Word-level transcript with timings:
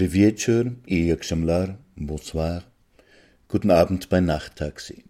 Dobry 0.00 0.12
wieczór 0.12 0.72
i 0.86 1.14
bonsoir. 1.96 2.62
Guten 3.48 3.70
Abend 3.70 4.08
bei 4.08 4.20
Nachttaxi. 4.20 5.04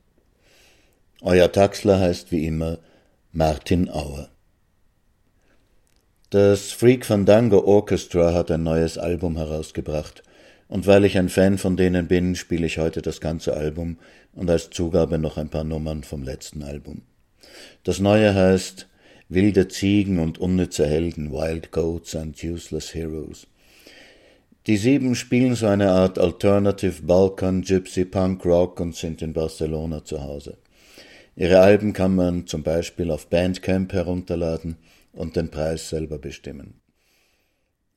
Euer 1.20 1.52
Taxler 1.52 2.00
heißt 2.00 2.32
wie 2.32 2.44
immer 2.44 2.78
Martin 3.30 3.88
Auer. 3.88 4.30
Das 6.30 6.72
Freak 6.72 7.06
Fandango 7.06 7.64
Orchestra 7.64 8.34
hat 8.34 8.50
ein 8.50 8.64
neues 8.64 8.98
Album 8.98 9.36
herausgebracht, 9.36 10.24
und 10.66 10.88
weil 10.88 11.04
ich 11.04 11.16
ein 11.16 11.28
Fan 11.28 11.56
von 11.58 11.76
denen 11.76 12.08
bin, 12.08 12.34
spiele 12.34 12.66
ich 12.66 12.78
heute 12.78 13.00
das 13.00 13.20
ganze 13.20 13.54
Album 13.54 13.96
und 14.32 14.50
als 14.50 14.70
Zugabe 14.70 15.18
noch 15.18 15.36
ein 15.36 15.50
paar 15.50 15.64
Nummern 15.64 16.02
vom 16.02 16.24
letzten 16.24 16.64
Album. 16.64 17.02
Das 17.84 18.00
neue 18.00 18.34
heißt 18.34 18.88
Wilde 19.28 19.68
Ziegen 19.68 20.18
und 20.18 20.38
unnütze 20.38 20.84
Helden, 20.84 21.30
Wild 21.30 21.70
Goats 21.70 22.16
and 22.16 22.42
Useless 22.42 22.92
Heroes. 22.92 23.46
Die 24.66 24.76
Sieben 24.76 25.14
spielen 25.14 25.54
so 25.54 25.66
eine 25.66 25.90
Art 25.90 26.18
Alternative 26.18 27.02
Balkan, 27.02 27.62
Gypsy, 27.62 28.04
Punk, 28.04 28.44
Rock 28.44 28.78
und 28.80 28.94
sind 28.94 29.22
in 29.22 29.32
Barcelona 29.32 30.04
zu 30.04 30.22
Hause. 30.22 30.58
Ihre 31.34 31.60
Alben 31.60 31.94
kann 31.94 32.14
man 32.14 32.46
zum 32.46 32.62
Beispiel 32.62 33.10
auf 33.10 33.28
Bandcamp 33.28 33.92
herunterladen 33.94 34.76
und 35.12 35.36
den 35.36 35.50
Preis 35.50 35.88
selber 35.88 36.18
bestimmen. 36.18 36.80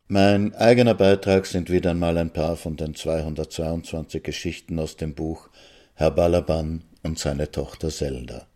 Mein 0.07 0.53
eigener 0.55 0.93
Beitrag 0.93 1.45
sind 1.47 1.69
wieder 1.69 1.91
einmal 1.91 2.17
ein 2.17 2.31
paar 2.31 2.55
von 2.55 2.77
den 2.77 2.95
222 2.95 4.23
Geschichten 4.23 4.79
aus 4.79 4.95
dem 4.95 5.15
Buch 5.15 5.49
Herr 5.95 6.11
Balaban 6.11 6.83
und 7.03 7.19
seine 7.19 7.51
Tochter 7.51 7.89
Zelda. 7.89 8.47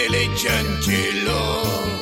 Nelly 0.00 0.28
Chanchelo. 0.34 1.99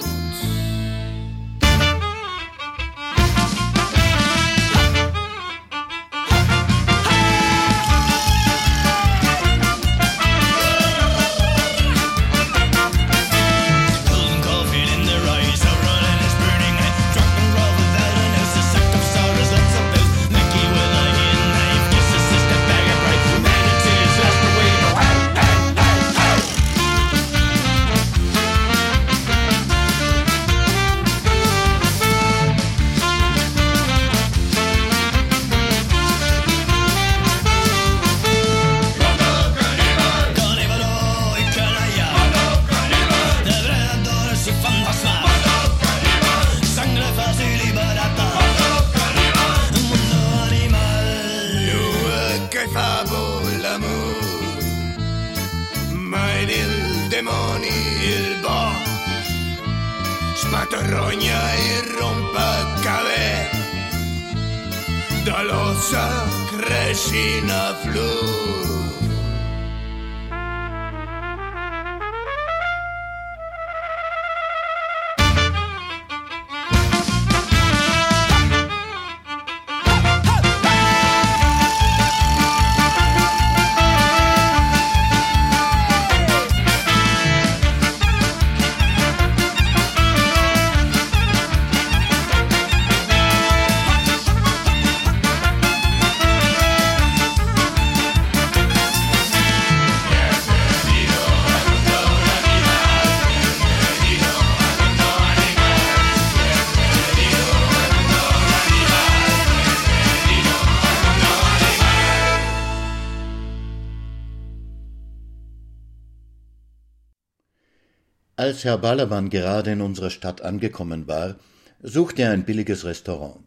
Als 118.49 118.65
Herr 118.65 118.79
Balaban 118.79 119.29
gerade 119.29 119.73
in 119.73 119.83
unserer 119.83 120.09
Stadt 120.09 120.41
angekommen 120.41 121.07
war, 121.07 121.37
suchte 121.83 122.23
er 122.23 122.31
ein 122.31 122.47
billiges 122.47 122.87
Restaurant. 122.87 123.45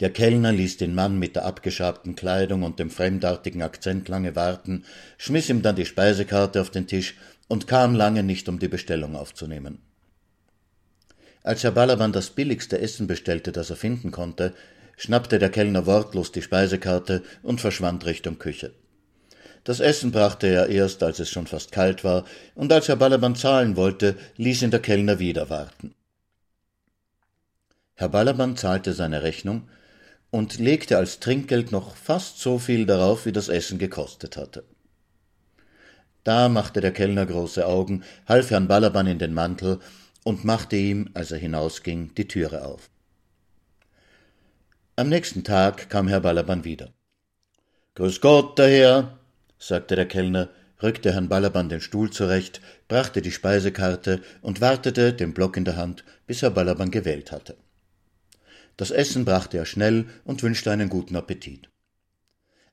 Der 0.00 0.10
Kellner 0.10 0.50
ließ 0.50 0.78
den 0.78 0.96
Mann 0.96 1.20
mit 1.20 1.36
der 1.36 1.44
abgeschabten 1.44 2.16
Kleidung 2.16 2.64
und 2.64 2.80
dem 2.80 2.90
fremdartigen 2.90 3.62
Akzent 3.62 4.08
lange 4.08 4.34
warten, 4.34 4.84
schmiss 5.16 5.48
ihm 5.48 5.62
dann 5.62 5.76
die 5.76 5.86
Speisekarte 5.86 6.60
auf 6.60 6.70
den 6.70 6.88
Tisch 6.88 7.14
und 7.46 7.68
kam 7.68 7.94
lange 7.94 8.24
nicht, 8.24 8.48
um 8.48 8.58
die 8.58 8.66
Bestellung 8.66 9.14
aufzunehmen. 9.14 9.78
Als 11.44 11.62
Herr 11.62 11.70
Balaban 11.70 12.12
das 12.12 12.30
billigste 12.30 12.80
Essen 12.80 13.06
bestellte, 13.06 13.52
das 13.52 13.70
er 13.70 13.76
finden 13.76 14.10
konnte, 14.10 14.54
schnappte 14.96 15.38
der 15.38 15.50
Kellner 15.50 15.86
wortlos 15.86 16.32
die 16.32 16.42
Speisekarte 16.42 17.22
und 17.44 17.60
verschwand 17.60 18.06
Richtung 18.06 18.40
Küche. 18.40 18.72
Das 19.66 19.80
Essen 19.80 20.12
brachte 20.12 20.46
er 20.46 20.68
erst, 20.68 21.02
als 21.02 21.18
es 21.18 21.28
schon 21.28 21.48
fast 21.48 21.72
kalt 21.72 22.04
war, 22.04 22.24
und 22.54 22.72
als 22.72 22.86
Herr 22.86 22.94
Balaban 22.94 23.34
zahlen 23.34 23.74
wollte, 23.74 24.16
ließ 24.36 24.62
ihn 24.62 24.70
der 24.70 24.78
Kellner 24.78 25.18
wieder 25.18 25.50
warten. 25.50 25.92
Herr 27.94 28.08
Balaban 28.08 28.56
zahlte 28.56 28.92
seine 28.92 29.24
Rechnung 29.24 29.68
und 30.30 30.60
legte 30.60 30.98
als 30.98 31.18
Trinkgeld 31.18 31.72
noch 31.72 31.96
fast 31.96 32.38
so 32.38 32.60
viel 32.60 32.86
darauf, 32.86 33.26
wie 33.26 33.32
das 33.32 33.48
Essen 33.48 33.80
gekostet 33.80 34.36
hatte. 34.36 34.62
Da 36.22 36.48
machte 36.48 36.80
der 36.80 36.92
Kellner 36.92 37.26
große 37.26 37.66
Augen, 37.66 38.04
half 38.28 38.50
Herrn 38.50 38.68
Balaban 38.68 39.08
in 39.08 39.18
den 39.18 39.34
Mantel 39.34 39.80
und 40.22 40.44
machte 40.44 40.76
ihm, 40.76 41.10
als 41.14 41.32
er 41.32 41.38
hinausging, 41.38 42.14
die 42.14 42.28
Türe 42.28 42.64
auf. 42.64 42.88
Am 44.94 45.08
nächsten 45.08 45.42
Tag 45.42 45.90
kam 45.90 46.06
Herr 46.06 46.20
Balaban 46.20 46.62
wieder. 46.62 46.92
Grüß 47.96 48.20
Gott, 48.20 48.58
der 48.58 48.68
Herr, 48.68 49.18
sagte 49.58 49.96
der 49.96 50.06
Kellner, 50.06 50.48
rückte 50.82 51.12
Herrn 51.12 51.28
Balaban 51.28 51.68
den 51.68 51.80
Stuhl 51.80 52.10
zurecht, 52.10 52.60
brachte 52.88 53.22
die 53.22 53.32
Speisekarte 53.32 54.20
und 54.42 54.60
wartete, 54.60 55.12
den 55.12 55.34
Block 55.34 55.56
in 55.56 55.64
der 55.64 55.76
Hand, 55.76 56.04
bis 56.26 56.42
Herr 56.42 56.50
Balaban 56.50 56.90
gewählt 56.90 57.32
hatte. 57.32 57.56
Das 58.76 58.90
Essen 58.90 59.24
brachte 59.24 59.56
er 59.56 59.64
schnell 59.64 60.06
und 60.24 60.42
wünschte 60.42 60.70
einen 60.70 60.90
guten 60.90 61.16
Appetit. 61.16 61.70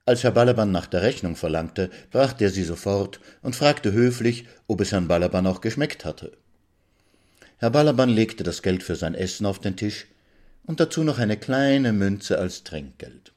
Als 0.06 0.24
Herr 0.24 0.32
Balaban 0.32 0.72
nach 0.72 0.88
der 0.88 1.02
Rechnung 1.02 1.38
verlangte, 1.38 1.90
brachte 2.12 2.44
er 2.44 2.50
sie 2.50 2.64
sofort 2.64 3.22
und 3.42 3.56
fragte 3.56 3.94
höflich, 3.94 4.46
ob 4.68 4.82
es 4.82 4.92
Herrn 4.92 5.08
Balaban 5.08 5.48
auch 5.48 5.62
geschmeckt 5.62 6.04
hatte. 6.04 6.34
Herr 7.58 7.70
Balaban 7.70 8.10
legte 8.10 8.44
das 8.44 8.62
Geld 8.62 8.84
für 8.84 8.98
sein 8.98 9.16
Essen 9.16 9.46
auf 9.46 9.60
den 9.60 9.78
Tisch 9.78 10.08
und 10.66 10.82
dazu 10.82 11.06
noch 11.06 11.20
eine 11.20 11.38
kleine 11.38 11.94
Münze 11.94 12.38
als 12.38 12.66
Trinkgeld. 12.66 13.32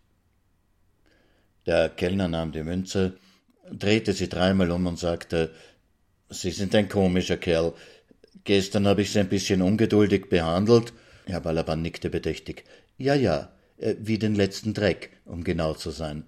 Der 1.66 1.88
Kellner 1.88 2.26
nahm 2.26 2.50
die 2.50 2.64
Münze, 2.64 3.16
drehte 3.72 4.12
sie 4.12 4.28
dreimal 4.28 4.70
um 4.70 4.86
und 4.86 4.98
sagte 4.98 5.50
Sie 6.28 6.50
sind 6.50 6.74
ein 6.74 6.88
komischer 6.88 7.36
Kerl. 7.36 7.72
Gestern 8.44 8.86
habe 8.86 9.02
ich 9.02 9.12
Sie 9.12 9.20
ein 9.20 9.28
bisschen 9.28 9.62
ungeduldig 9.62 10.28
behandelt. 10.28 10.92
Herr 11.26 11.40
Balaban 11.40 11.82
nickte 11.82 12.10
bedächtig. 12.10 12.64
Ja, 12.98 13.14
ja, 13.14 13.52
äh, 13.78 13.94
wie 14.00 14.18
den 14.18 14.34
letzten 14.34 14.74
Dreck, 14.74 15.10
um 15.24 15.44
genau 15.44 15.74
zu 15.74 15.90
sein. 15.90 16.24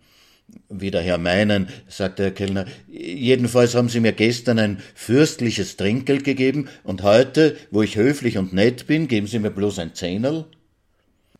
Wie 0.69 0.91
der 0.91 1.03
Herr 1.03 1.19
meinen, 1.19 1.69
sagte 1.89 2.23
der 2.23 2.33
Kellner. 2.33 2.67
Jedenfalls 2.89 3.75
haben 3.75 3.89
Sie 3.89 4.01
mir 4.01 4.13
gestern 4.13 4.59
ein 4.59 4.83
fürstliches 4.95 5.77
Trinkgeld 5.77 6.25
gegeben 6.25 6.69
und 6.85 7.03
heute, 7.03 7.57
wo 7.71 7.83
ich 7.83 7.97
höflich 7.97 8.39
und 8.39 8.53
nett 8.53 8.87
bin, 8.87 9.09
geben 9.09 9.27
Sie 9.27 9.39
mir 9.39 9.51
bloß 9.51 9.79
ein 9.79 9.95
Zehnerl? 9.95 10.47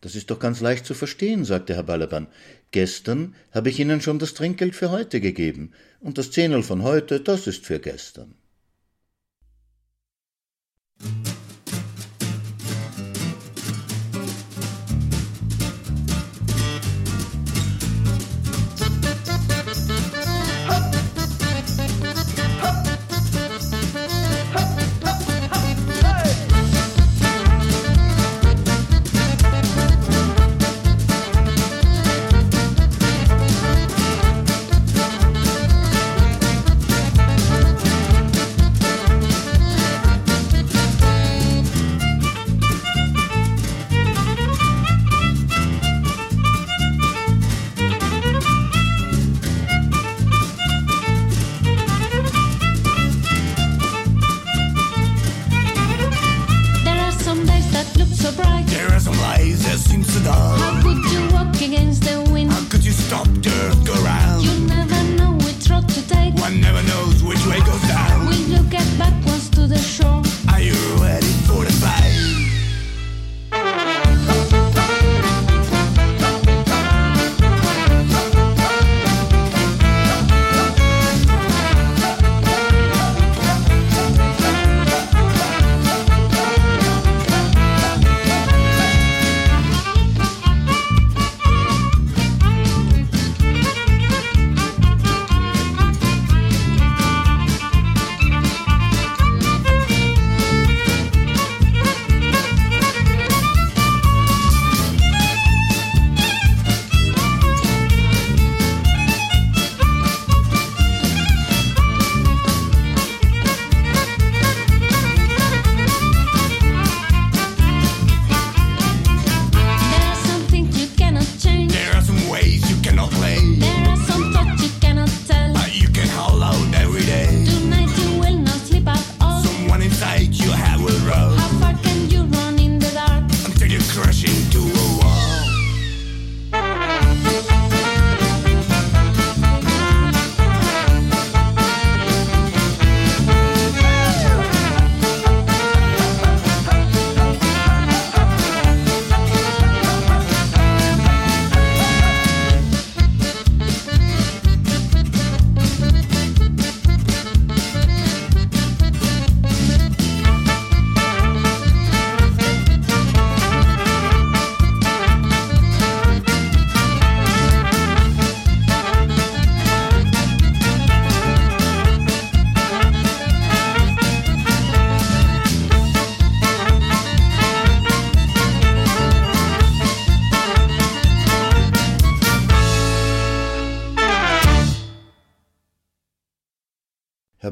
Das 0.01 0.15
ist 0.15 0.29
doch 0.29 0.39
ganz 0.39 0.61
leicht 0.61 0.85
zu 0.85 0.93
verstehen, 0.93 1.43
sagte 1.43 1.75
Herr 1.75 1.83
Balaban. 1.83 2.27
Gestern 2.71 3.35
habe 3.51 3.69
ich 3.69 3.79
Ihnen 3.79 4.01
schon 4.01 4.19
das 4.19 4.33
Trinkgeld 4.33 4.75
für 4.75 4.91
heute 4.91 5.21
gegeben, 5.21 5.71
und 5.99 6.17
das 6.17 6.31
Zehnerl 6.31 6.63
von 6.63 6.83
heute, 6.83 7.19
das 7.19 7.47
ist 7.47 7.65
für 7.65 7.79
gestern. 7.79 8.35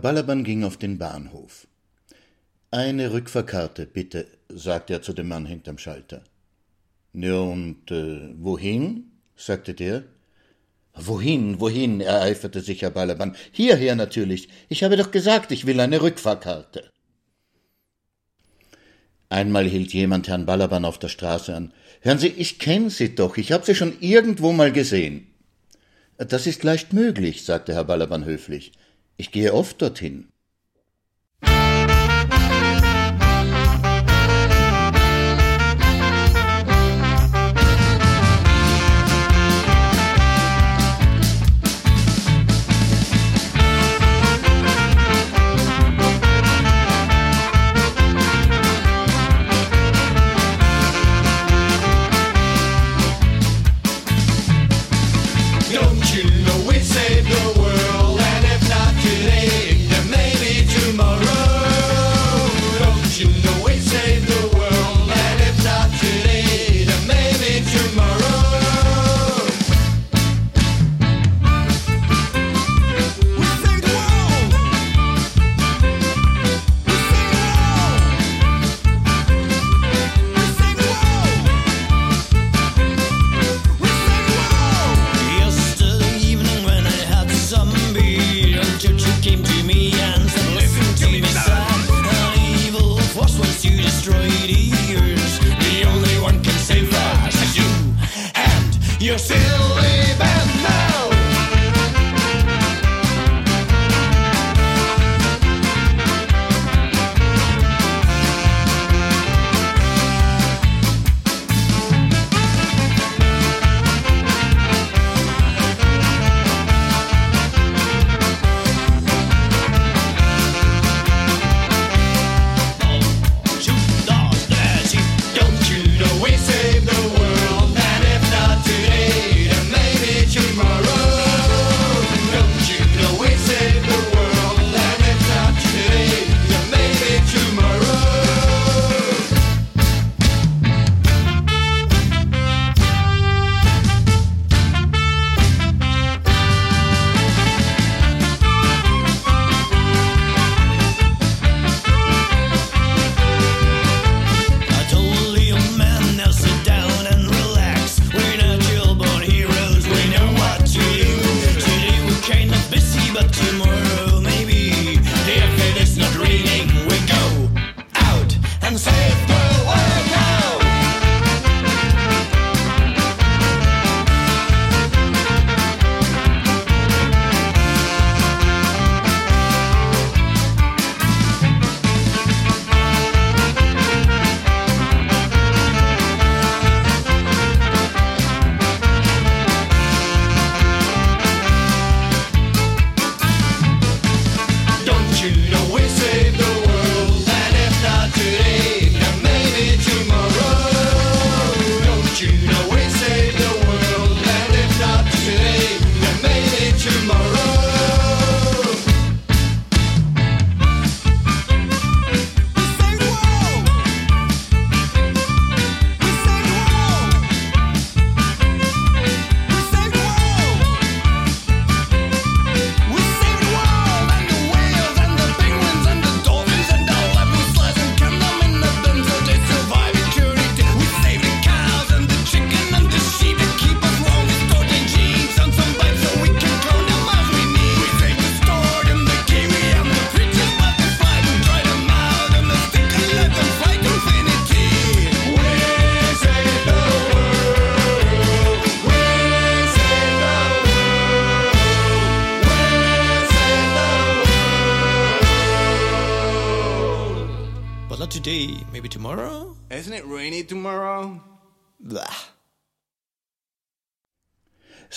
Balaban 0.08 0.46
ging 0.46 0.64
auf 0.64 0.78
den 0.78 0.98
Bahnhof. 0.98 1.68
Eine 2.72 3.12
Rückfahrkarte, 3.12 3.86
bitte, 3.86 4.26
sagte 4.48 4.94
er 4.94 5.02
zu 5.02 5.12
dem 5.12 5.28
Mann 5.28 5.46
hinterm 5.46 5.78
Schalter. 5.78 6.24
Ja, 7.12 7.38
und 7.40 7.92
äh, 7.92 8.34
wohin? 8.38 9.12
sagte 9.36 9.74
der. 9.74 10.06
Wohin, 10.94 11.60
wohin? 11.60 12.00
ereiferte 12.00 12.62
sich 12.62 12.84
Herr 12.84 12.92
Balaban. 12.92 13.36
Hierher 13.52 13.98
natürlich. 13.98 14.48
Ich 14.70 14.82
habe 14.86 14.96
doch 14.96 15.12
gesagt, 15.12 15.52
ich 15.52 15.66
will 15.66 15.82
eine 15.82 16.02
Rückfahrkarte. 16.02 16.90
Einmal 19.28 19.66
hielt 19.66 19.92
jemand 19.92 20.30
Herrn 20.30 20.46
Balaban 20.46 20.86
auf 20.86 21.00
der 21.00 21.10
Straße 21.10 21.54
an. 21.54 21.74
Hören 22.00 22.20
Sie, 22.20 22.30
ich 22.30 22.60
kenne 22.60 22.92
Sie 22.92 23.14
doch, 23.14 23.36
ich 23.36 23.52
habe 23.52 23.66
Sie 23.66 23.76
schon 23.76 24.00
irgendwo 24.00 24.54
mal 24.54 24.72
gesehen. 24.72 25.28
Das 26.18 26.48
ist 26.48 26.64
leicht 26.64 26.94
möglich, 26.94 27.44
sagte 27.44 27.74
Herr 27.74 27.84
Balaban 27.84 28.24
höflich. 28.24 28.72
Ich 29.18 29.32
gehe 29.32 29.54
oft 29.54 29.82
dorthin. 29.82 30.28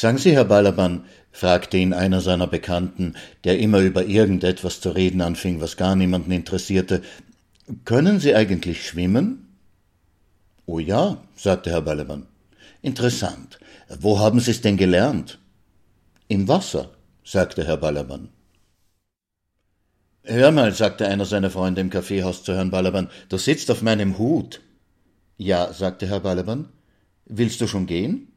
Sagen 0.00 0.16
Sie, 0.16 0.32
Herr 0.32 0.46
Balaban, 0.46 1.04
fragte 1.30 1.76
ihn 1.76 1.92
einer 1.92 2.22
seiner 2.22 2.46
Bekannten, 2.46 3.16
der 3.44 3.58
immer 3.58 3.80
über 3.80 4.06
irgendetwas 4.06 4.80
zu 4.80 4.92
reden 4.92 5.20
anfing, 5.20 5.60
was 5.60 5.76
gar 5.76 5.94
niemanden 5.94 6.32
interessierte, 6.32 7.02
können 7.84 8.18
Sie 8.18 8.34
eigentlich 8.34 8.86
schwimmen? 8.86 9.58
Oh 10.64 10.78
ja, 10.78 11.18
sagte 11.36 11.68
Herr 11.68 11.82
Balaban. 11.82 12.26
Interessant. 12.80 13.60
Wo 13.90 14.18
haben 14.18 14.40
Sie 14.40 14.52
es 14.52 14.62
denn 14.62 14.78
gelernt? 14.78 15.38
Im 16.28 16.48
Wasser, 16.48 16.92
sagte 17.22 17.66
Herr 17.66 17.76
Balaban. 17.76 18.30
Hör 20.22 20.50
mal, 20.50 20.72
sagte 20.72 21.08
einer 21.08 21.26
seiner 21.26 21.50
Freunde 21.50 21.82
im 21.82 21.90
Kaffeehaus 21.90 22.42
zu 22.42 22.54
Herrn 22.54 22.70
Balaban, 22.70 23.10
du 23.28 23.36
sitzt 23.36 23.70
auf 23.70 23.82
meinem 23.82 24.16
Hut. 24.16 24.62
Ja, 25.36 25.74
sagte 25.74 26.06
Herr 26.06 26.20
Balaban. 26.20 26.70
Willst 27.26 27.60
du 27.60 27.66
schon 27.66 27.84
gehen? 27.84 28.28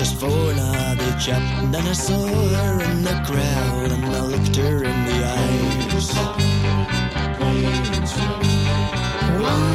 Just 0.00 0.16
for 0.16 0.26
an 0.26 0.56
hobby 0.56 1.10
chop. 1.20 1.42
And 1.60 1.74
then 1.74 1.86
I 1.86 1.92
saw 1.92 2.26
her 2.26 2.80
in 2.90 3.02
the 3.02 3.16
crowd 3.26 3.90
and 3.92 4.04
I 4.06 4.20
looked 4.32 4.56
her 4.56 4.76
in 4.90 4.98
the 5.08 5.18
eyes. 5.38 6.08
One 9.52 9.66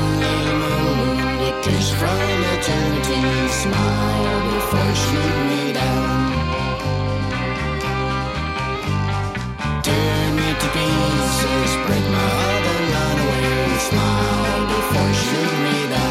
moment, 0.63 1.41
a 1.49 1.51
kiss 1.63 1.87
from 1.99 2.37
eternity, 2.55 3.21
smile 3.61 4.41
before 4.53 4.95
shoot 5.05 5.37
me 5.51 5.63
down. 5.81 6.17
Tear 9.85 10.25
me 10.39 10.49
to 10.61 10.67
pieces, 10.75 11.71
break 11.85 12.05
my 12.17 12.27
heart 12.39 12.65
and 12.73 12.85
run 12.95 13.17
away, 13.25 13.77
smile 13.89 14.63
before 14.73 15.13
shoot 15.23 15.53
me 15.65 15.77
down. 15.93 16.04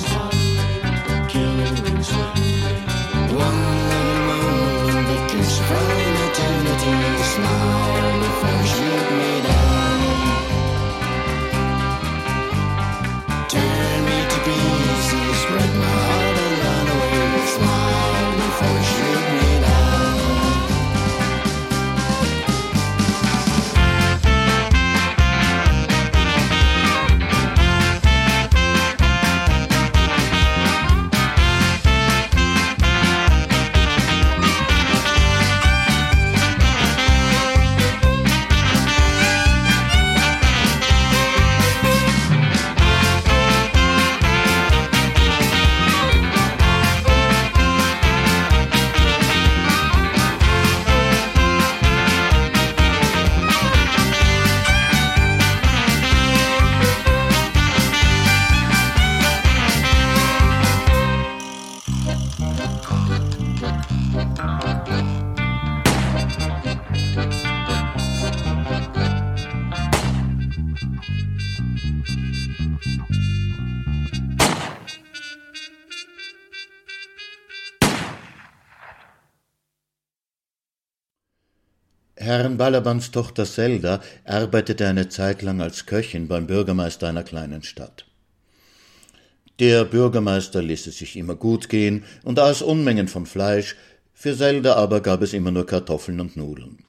Touchdown. 0.00 0.39
Balabans 82.60 83.10
Tochter 83.10 83.46
Zelda 83.46 84.02
arbeitete 84.26 84.86
eine 84.86 85.08
Zeit 85.08 85.40
lang 85.40 85.62
als 85.62 85.86
Köchin 85.86 86.28
beim 86.28 86.46
Bürgermeister 86.46 87.08
einer 87.08 87.22
kleinen 87.22 87.62
Stadt. 87.62 88.04
Der 89.60 89.86
Bürgermeister 89.86 90.60
ließ 90.60 90.86
es 90.88 90.98
sich 90.98 91.16
immer 91.16 91.36
gut 91.36 91.70
gehen 91.70 92.04
und 92.22 92.38
aß 92.38 92.60
Unmengen 92.60 93.08
von 93.08 93.24
Fleisch, 93.24 93.76
für 94.12 94.36
Zelda 94.36 94.74
aber 94.74 95.00
gab 95.00 95.22
es 95.22 95.32
immer 95.32 95.50
nur 95.50 95.64
Kartoffeln 95.64 96.20
und 96.20 96.36
Nudeln. 96.36 96.84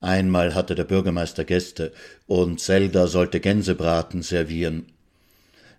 Einmal 0.00 0.52
hatte 0.56 0.74
der 0.74 0.82
Bürgermeister 0.82 1.44
Gäste, 1.44 1.92
und 2.26 2.58
Zelda 2.58 3.06
sollte 3.06 3.38
Gänsebraten 3.38 4.22
servieren. 4.22 4.86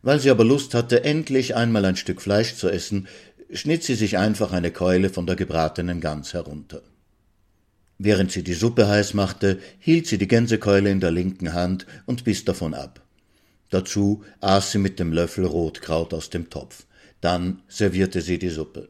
Weil 0.02 0.22
sie 0.22 0.30
aber 0.30 0.46
Lust 0.46 0.76
hatte, 0.76 1.04
endlich 1.04 1.56
einmal 1.58 1.84
ein 1.84 1.98
Stück 1.98 2.22
Fleisch 2.22 2.56
zu 2.56 2.70
essen, 2.70 3.10
schnitt 3.52 3.84
sie 3.84 3.96
sich 3.96 4.18
einfach 4.18 4.54
eine 4.54 4.72
Keule 4.72 5.10
von 5.10 5.26
der 5.26 5.36
gebratenen 5.36 6.00
Gans 6.00 6.34
herunter. 6.34 6.82
Während 8.04 8.32
sie 8.32 8.42
die 8.42 8.56
Suppe 8.56 8.88
heiß 8.88 9.14
machte, 9.14 9.60
hielt 9.78 10.08
sie 10.08 10.18
die 10.18 10.28
Gänsekeule 10.28 10.90
in 10.90 11.00
der 11.00 11.12
linken 11.12 11.54
Hand 11.54 11.86
und 12.08 12.24
biss 12.24 12.44
davon 12.44 12.74
ab. 12.74 13.00
Dazu 13.70 14.24
aß 14.40 14.72
sie 14.72 14.80
mit 14.80 14.98
dem 14.98 15.14
Löffel 15.14 15.46
Rotkraut 15.46 16.12
aus 16.16 16.32
dem 16.32 16.50
Topf. 16.50 16.88
Dann 17.22 17.62
servierte 17.68 18.22
sie 18.22 18.40
die 18.40 18.50
Suppe. 18.50 18.90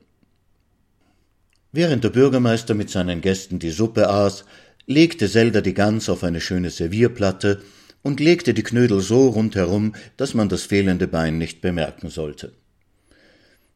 Während 1.74 2.06
der 2.06 2.12
Bürgermeister 2.12 2.74
mit 2.74 2.90
seinen 2.90 3.20
Gästen 3.20 3.60
die 3.60 3.72
Suppe 3.72 4.08
aß, 4.08 4.46
legte 4.86 5.30
Zelda 5.30 5.60
die 5.60 5.74
Gans 5.74 6.08
auf 6.08 6.24
eine 6.24 6.40
schöne 6.40 6.70
Servierplatte 6.70 7.62
und 8.04 8.22
legte 8.22 8.54
die 8.54 8.64
Knödel 8.64 9.02
so 9.02 9.28
rundherum, 9.28 9.94
dass 10.16 10.34
man 10.34 10.48
das 10.48 10.64
fehlende 10.64 11.10
Bein 11.10 11.38
nicht 11.38 11.60
bemerken 11.60 12.10
sollte. 12.10 12.54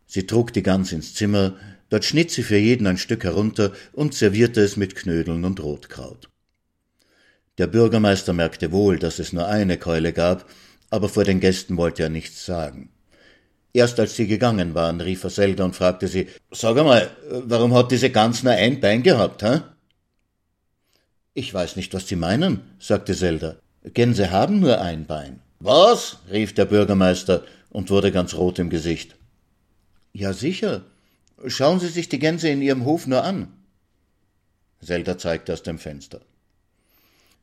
Sie 0.08 0.26
trug 0.26 0.54
die 0.54 0.63
Gans 0.63 0.93
ins 0.93 1.13
Zimmer, 1.13 1.58
dort 1.95 2.03
schnitt 2.03 2.29
sie 2.29 2.43
für 2.43 2.58
jeden 2.58 2.88
ein 2.88 2.97
Stück 2.97 3.23
herunter 3.23 3.71
und 3.93 4.13
servierte 4.13 4.60
es 4.60 4.75
mit 4.75 4.97
Knödeln 4.97 5.45
und 5.45 5.63
Rotkraut. 5.63 6.27
Der 7.58 7.67
Bürgermeister 7.67 8.34
merkte 8.34 8.73
wohl, 8.73 8.99
dass 8.99 9.17
es 9.17 9.31
nur 9.31 9.47
eine 9.47 9.77
Keule 9.77 10.12
gab, 10.12 10.45
aber 10.89 11.08
vor 11.08 11.23
den 11.23 11.39
Gästen 11.39 11.77
wollte 11.77 12.03
er 12.03 12.10
nichts 12.10 12.45
sagen. 12.45 12.89
Erst 13.71 13.97
als 14.01 14.17
sie 14.17 14.27
gegangen 14.27 14.73
waren, 14.73 14.99
rief 14.99 15.23
er 15.23 15.29
Zelda 15.29 15.63
und 15.63 15.73
fragte 15.73 16.10
sie, 16.10 16.27
Sag 16.51 16.77
einmal, 16.77 17.12
warum 17.29 17.73
hat 17.73 17.91
diese 17.91 18.10
Gans 18.10 18.43
nur 18.43 18.51
ein 18.51 18.81
Bein 18.81 19.01
gehabt, 19.01 19.41
hä? 19.43 19.62
Ich 21.34 21.53
weiß 21.53 21.77
nicht, 21.77 21.93
was 21.93 22.10
Sie 22.10 22.17
meinen, 22.17 22.60
sagte 22.77 23.15
Zelda. 23.15 23.55
Gänse 23.93 24.31
haben 24.31 24.60
nur 24.60 24.81
ein 24.81 25.05
Bein. 25.05 25.39
Was? 25.60 26.17
rief 26.29 26.53
der 26.53 26.65
Bürgermeister 26.65 27.45
und 27.69 27.89
wurde 27.89 28.12
ganz 28.12 28.34
rot 28.34 28.60
im 28.60 28.69
Gesicht. 28.69 29.15
Ja, 30.12 30.34
sicher. 30.34 30.84
Schauen 31.48 31.80
Sie 31.80 31.89
sich 31.89 32.10
die 32.10 32.19
Gänse 32.19 32.50
in 32.50 32.62
Ihrem 32.62 32.86
Hof 32.86 33.08
nur 33.08 33.24
an. 33.24 33.52
Zelda 34.82 35.17
zeigte 35.17 35.54
aus 35.54 35.63
dem 35.63 35.80
Fenster. 35.80 36.21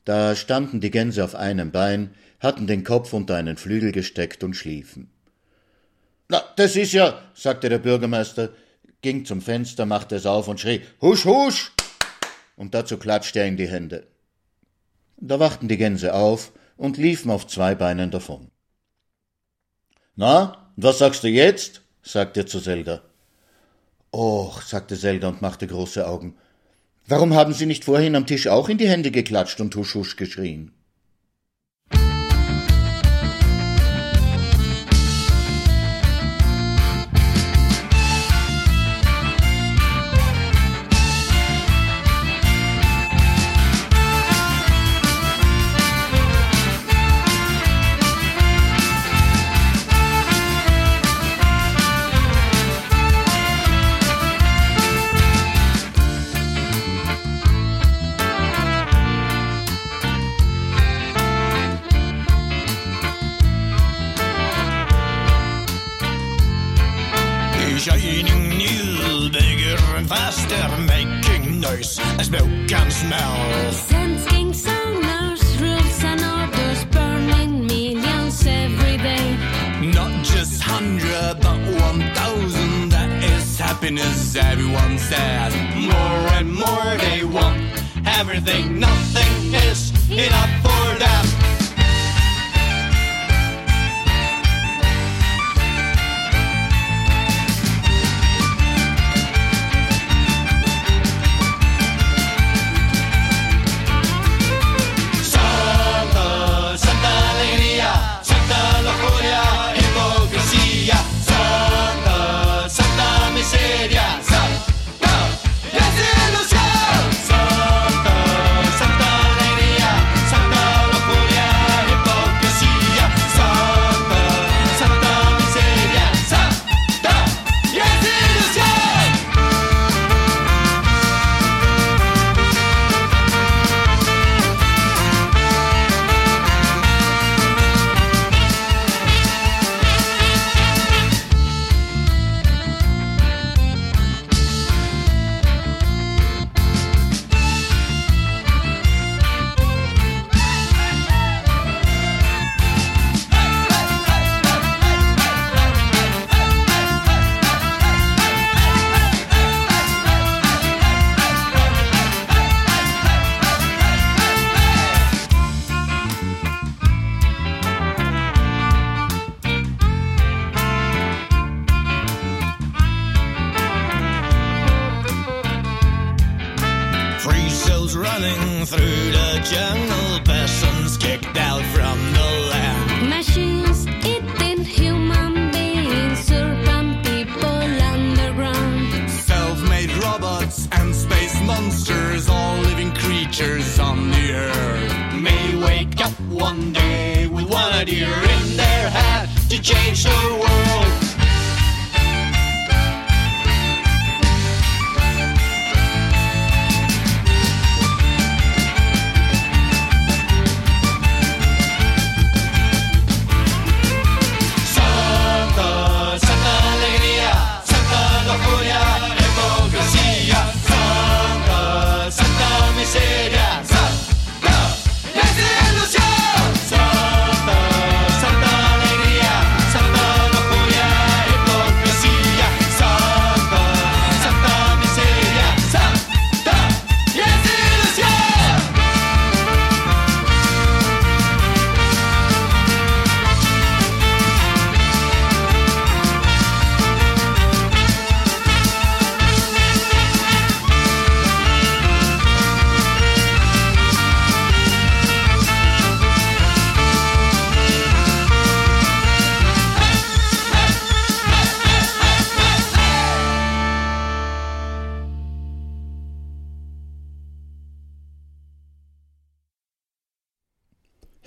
Da 0.04 0.34
standen 0.34 0.80
die 0.80 0.90
Gänse 0.90 1.22
auf 1.22 1.34
einem 1.34 1.70
Bein, 1.70 2.14
hatten 2.40 2.66
den 2.66 2.84
Kopf 2.84 3.12
unter 3.12 3.36
einen 3.36 3.56
Flügel 3.56 3.92
gesteckt 3.92 4.42
und 4.42 4.54
schliefen. 4.54 5.10
Na, 6.28 6.42
das 6.56 6.76
ist 6.76 6.92
ja, 6.92 7.22
sagte 7.34 7.68
der 7.68 7.78
Bürgermeister, 7.78 8.50
ging 9.02 9.24
zum 9.24 9.42
Fenster, 9.42 9.86
machte 9.86 10.16
es 10.16 10.26
auf 10.26 10.48
und 10.48 10.60
schrie 10.60 10.82
Husch, 11.00 11.24
husch! 11.24 11.72
Und 12.56 12.74
dazu 12.74 12.96
klatschte 12.96 13.40
er 13.40 13.46
in 13.46 13.56
die 13.56 13.68
Hände. 13.68 14.06
Da 15.18 15.38
wachten 15.38 15.68
die 15.68 15.76
Gänse 15.76 16.14
auf 16.14 16.52
und 16.76 16.96
liefen 16.96 17.30
auf 17.30 17.46
zwei 17.46 17.74
Beinen 17.74 18.10
davon. 18.10 18.50
Na, 20.16 20.72
was 20.76 20.98
sagst 20.98 21.22
du 21.22 21.28
jetzt? 21.28 21.82
sagte 22.02 22.40
er 22.40 22.46
zu 22.46 22.60
Zelda. 22.60 23.02
Och, 24.12 24.62
sagte 24.62 24.98
Zelda 24.98 25.28
und 25.28 25.40
machte 25.40 25.66
große 25.66 26.06
Augen. 26.06 26.36
Warum 27.06 27.34
haben 27.34 27.54
Sie 27.54 27.64
nicht 27.66 27.84
vorhin 27.84 28.14
am 28.14 28.26
Tisch 28.26 28.46
auch 28.46 28.68
in 28.68 28.76
die 28.76 28.88
Hände 28.88 29.10
geklatscht 29.10 29.60
und 29.60 29.74
husch 29.74 29.94
husch 29.94 30.16
geschrien? 30.16 30.70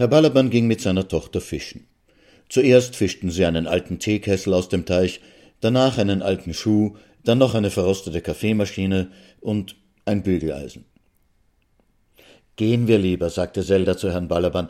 Herr 0.05 0.09
Balaban 0.11 0.51
ging 0.51 0.67
mit 0.67 0.81
seiner 0.81 1.07
Tochter 1.07 1.41
fischen. 1.41 1.87
Zuerst 2.47 2.95
fischten 2.95 3.31
sie 3.31 3.43
einen 3.43 3.65
alten 3.65 3.97
Teekessel 3.97 4.53
aus 4.53 4.69
dem 4.69 4.85
Teich, 4.85 5.19
danach 5.61 5.97
einen 5.97 6.21
alten 6.21 6.53
Schuh, 6.53 6.95
dann 7.23 7.39
noch 7.39 7.55
eine 7.55 7.71
verrostete 7.71 8.21
Kaffeemaschine 8.21 9.09
und 9.41 9.75
ein 10.05 10.21
Bügeleisen. 10.21 10.85
Gehen 12.55 12.87
wir 12.87 12.99
lieber, 12.99 13.31
sagte 13.31 13.65
Zelda 13.65 13.97
zu 13.97 14.11
Herrn 14.11 14.27
Balaban. 14.27 14.69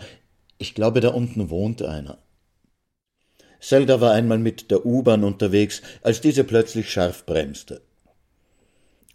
Ich 0.57 0.73
glaube, 0.73 1.01
da 1.01 1.09
unten 1.09 1.49
wohnt 1.49 1.81
einer. 1.81 2.17
Zelda 3.59 3.99
war 3.99 4.13
einmal 4.13 4.39
mit 4.39 4.71
der 4.71 4.85
U-Bahn 4.85 5.25
unterwegs, 5.25 5.81
als 6.01 6.21
diese 6.21 6.45
plötzlich 6.45 6.89
scharf 6.89 7.25
bremste. 7.25 7.81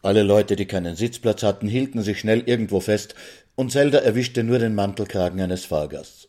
Alle 0.03 0.23
Leute, 0.23 0.57
die 0.57 0.67
keinen 0.67 0.97
Sitzplatz 0.97 1.43
hatten, 1.43 1.67
hielten 1.67 2.03
sich 2.03 2.21
schnell 2.21 2.43
irgendwo 2.45 2.81
fest, 2.81 3.15
und 3.61 3.71
Zelda 3.71 3.99
erwischte 3.99 4.43
nur 4.43 4.59
den 4.59 4.75
Mantelkragen 4.75 5.39
eines 5.39 5.67
Fahrgasts. 5.67 6.29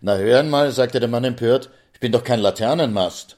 Na 0.00 0.16
hören 0.16 0.48
mal, 0.48 0.72
sagte 0.72 0.98
der 0.98 1.10
Mann 1.10 1.24
empört, 1.24 1.68
ich 1.92 2.00
bin 2.00 2.10
doch 2.10 2.24
kein 2.24 2.40
Laternenmast. 2.40 3.36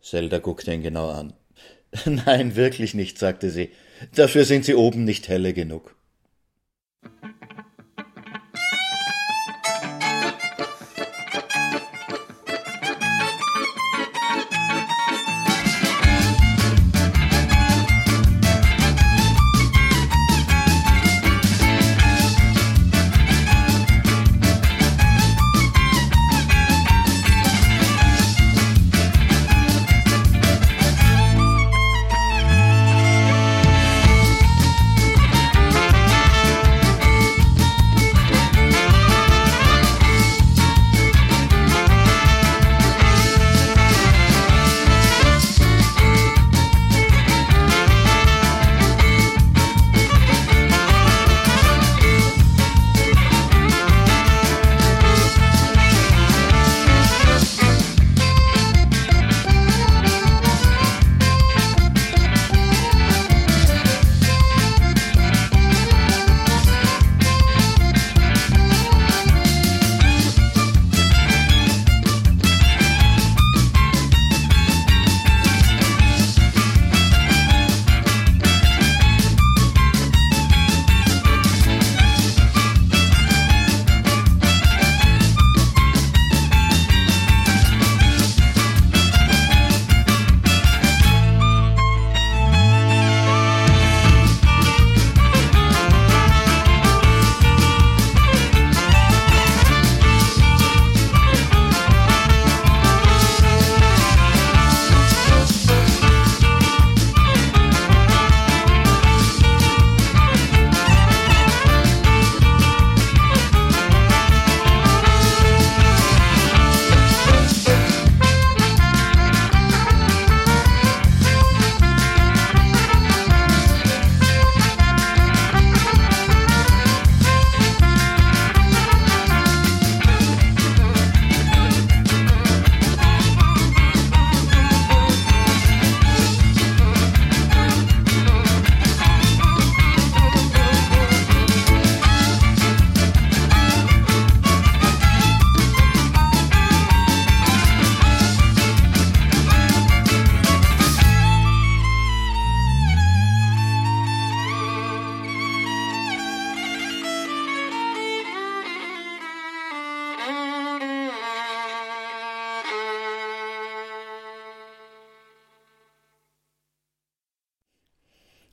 Zelda 0.00 0.38
guckte 0.38 0.72
ihn 0.72 0.82
genau 0.82 1.10
an. 1.10 1.34
Nein, 2.06 2.56
wirklich 2.56 2.94
nicht, 2.94 3.18
sagte 3.18 3.50
sie. 3.50 3.72
Dafür 4.14 4.46
sind 4.46 4.64
sie 4.64 4.74
oben 4.74 5.04
nicht 5.04 5.28
helle 5.28 5.52
genug. 5.52 5.94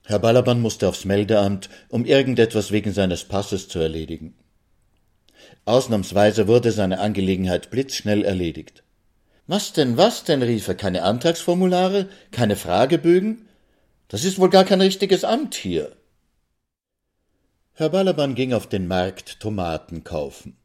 Herr 0.09 0.17
Balaban 0.17 0.59
musste 0.59 0.87
aufs 0.87 1.05
Meldeamt, 1.05 1.69
um 1.87 2.03
irgendetwas 2.03 2.71
wegen 2.71 2.93
seines 2.93 3.25
Passes 3.25 3.67
zu 3.67 3.77
erledigen. 3.77 4.33
Ausnahmsweise 5.65 6.47
wurde 6.47 6.71
seine 6.71 6.97
Angelegenheit 6.99 7.69
blitzschnell 7.69 8.25
erledigt. 8.25 8.81
Was 9.45 9.71
denn, 9.71 9.97
was 9.97 10.23
denn, 10.23 10.41
rief 10.41 10.67
er, 10.67 10.73
keine 10.73 11.03
Antragsformulare, 11.03 12.09
keine 12.31 12.55
Fragebögen? 12.55 13.47
Das 14.07 14.23
ist 14.23 14.39
wohl 14.39 14.49
gar 14.49 14.63
kein 14.63 14.81
richtiges 14.81 15.23
Amt 15.23 15.53
hier. 15.53 15.95
Herr 17.73 17.89
Balaban 17.89 18.33
ging 18.33 18.53
auf 18.53 18.65
den 18.65 18.87
Markt 18.87 19.39
Tomaten 19.39 20.03
kaufen. 20.03 20.57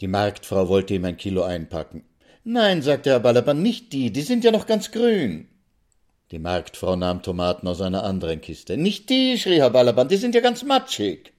Die 0.00 0.06
Marktfrau 0.06 0.68
wollte 0.68 0.92
ihm 0.92 1.06
ein 1.06 1.16
Kilo 1.16 1.44
einpacken. 1.44 2.04
Nein, 2.44 2.82
sagte 2.82 3.08
Herr 3.08 3.20
Balaban, 3.20 3.62
nicht 3.62 3.94
die, 3.94 4.12
die 4.12 4.20
sind 4.20 4.44
ja 4.44 4.50
noch 4.50 4.66
ganz 4.66 4.90
grün. 4.90 5.48
Die 6.30 6.38
Marktfrau 6.38 6.96
nahm 6.96 7.22
Tomaten 7.22 7.68
aus 7.68 7.80
einer 7.80 8.04
anderen 8.04 8.40
Kiste. 8.40 8.76
Nicht 8.76 9.10
die, 9.10 9.38
schrie 9.38 9.58
Herr 9.58 9.70
Balaban, 9.70 10.08
die 10.08 10.16
sind 10.16 10.34
ja 10.34 10.40
ganz 10.40 10.62
matschig. 10.62 11.32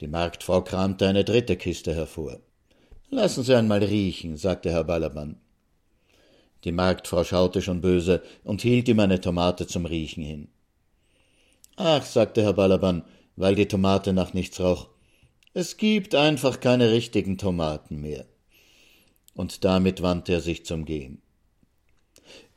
Die 0.00 0.08
Marktfrau 0.08 0.62
kramte 0.62 1.06
eine 1.06 1.24
dritte 1.24 1.56
Kiste 1.56 1.94
hervor. 1.94 2.40
Lassen 3.10 3.44
Sie 3.44 3.54
einmal 3.54 3.84
riechen, 3.84 4.36
sagte 4.36 4.70
Herr 4.70 4.84
Balaban. 4.84 5.36
Die 6.64 6.72
Marktfrau 6.72 7.24
schaute 7.24 7.60
schon 7.60 7.80
böse 7.80 8.22
und 8.44 8.62
hielt 8.62 8.88
ihm 8.88 9.00
eine 9.00 9.20
Tomate 9.20 9.66
zum 9.66 9.84
Riechen 9.84 10.22
hin. 10.22 10.48
Ach, 11.76 12.04
sagte 12.04 12.42
Herr 12.42 12.54
Balaban, 12.54 13.04
weil 13.36 13.54
die 13.54 13.68
Tomate 13.68 14.12
nach 14.12 14.32
nichts 14.32 14.60
roch, 14.60 14.88
es 15.54 15.76
gibt 15.76 16.14
einfach 16.14 16.60
keine 16.60 16.92
richtigen 16.92 17.36
Tomaten 17.36 18.00
mehr. 18.00 18.24
Und 19.34 19.64
damit 19.64 20.00
wandte 20.00 20.32
er 20.32 20.40
sich 20.40 20.64
zum 20.64 20.84
Gehen. 20.84 21.20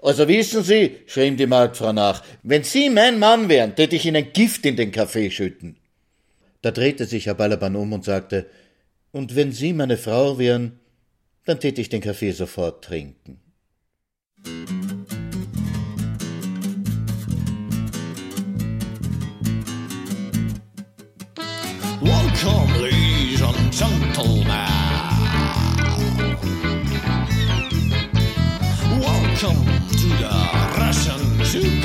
Also 0.06 0.28
wissen 0.28 0.62
Sie, 0.62 0.98
schrie 1.08 1.30
ihm 1.30 1.36
die 1.36 1.48
Marktfrau 1.48 1.92
nach, 1.92 2.24
wenn 2.44 2.62
Sie 2.62 2.92
mein 2.92 3.18
Mann 3.18 3.50
wären, 3.50 3.76
täte 3.76 3.96
ich 3.96 4.06
Ihnen 4.06 4.34
Gift 4.34 4.64
in 4.64 4.76
den 4.76 4.92
Kaffee 4.92 5.32
schütten. 5.32 5.78
Da 6.62 6.70
drehte 6.70 7.06
sich 7.06 7.26
Herr 7.26 7.34
Balaban 7.34 7.76
um 7.76 7.92
und 7.92 8.06
sagte, 8.06 8.46
und 9.12 9.36
wenn 9.36 9.52
Sie 9.52 9.74
meine 9.74 9.98
Frau 9.98 10.38
wären, 10.38 10.80
dann 11.46 11.60
täte 11.60 11.82
ich 11.82 11.90
den 11.90 12.02
Kaffee 12.02 12.34
sofort 12.34 12.84
trinken. 12.84 13.42
Welcome, 22.02 22.80
ladies 22.80 23.42
and 23.42 23.72
gentlemen. 23.72 24.46
Welcome 29.02 29.85
Judah, 30.06 30.78
Russian 30.78 31.20
Jew. 31.44 31.85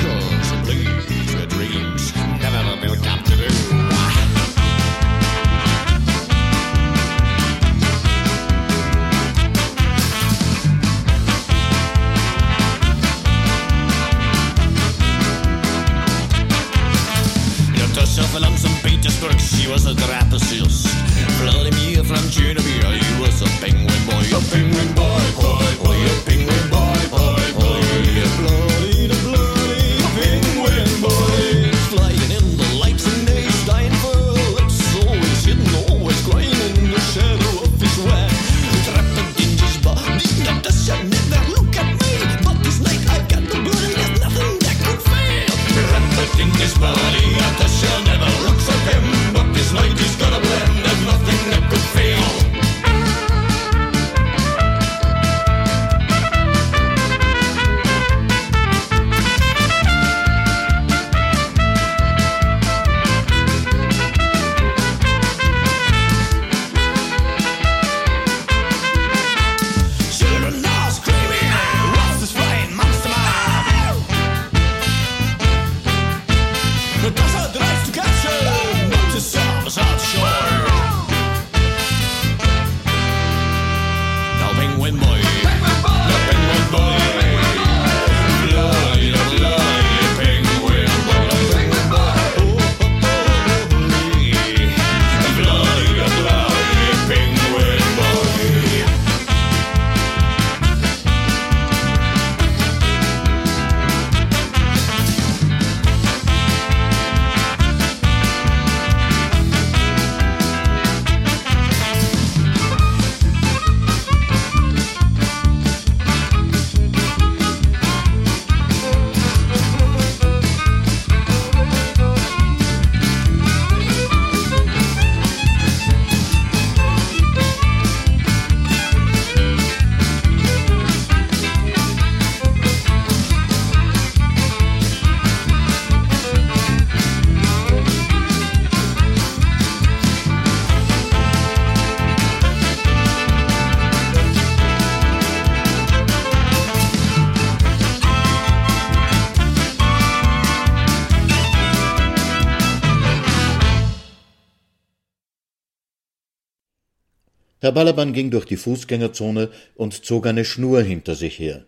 Herr 157.61 157.71
Balaban 157.71 158.11
ging 158.11 158.31
durch 158.31 158.45
die 158.45 158.57
Fußgängerzone 158.57 159.51
und 159.75 160.03
zog 160.03 160.25
eine 160.25 160.45
Schnur 160.45 160.81
hinter 160.81 161.13
sich 161.13 161.37
her. 161.37 161.65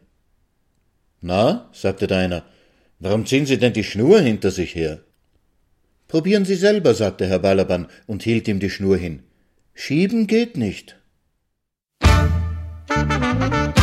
Na, 1.21 1.69
sagte 1.71 2.07
der 2.07 2.17
einer, 2.17 2.43
warum 2.99 3.27
ziehen 3.27 3.45
Sie 3.45 3.59
denn 3.59 3.73
die 3.73 3.83
Schnur 3.83 4.19
hinter 4.19 4.49
sich 4.49 4.73
her? 4.73 5.03
Probieren 6.07 6.45
Sie 6.45 6.55
selber, 6.55 6.95
sagte 6.95 7.27
Herr 7.27 7.39
Balaban 7.39 7.87
und 8.07 8.23
hielt 8.23 8.47
ihm 8.47 8.59
die 8.59 8.71
Schnur 8.71 8.97
hin. 8.97 9.21
Schieben 9.75 10.25
geht 10.25 10.57
nicht. 10.57 10.99
Hey, 12.01 13.82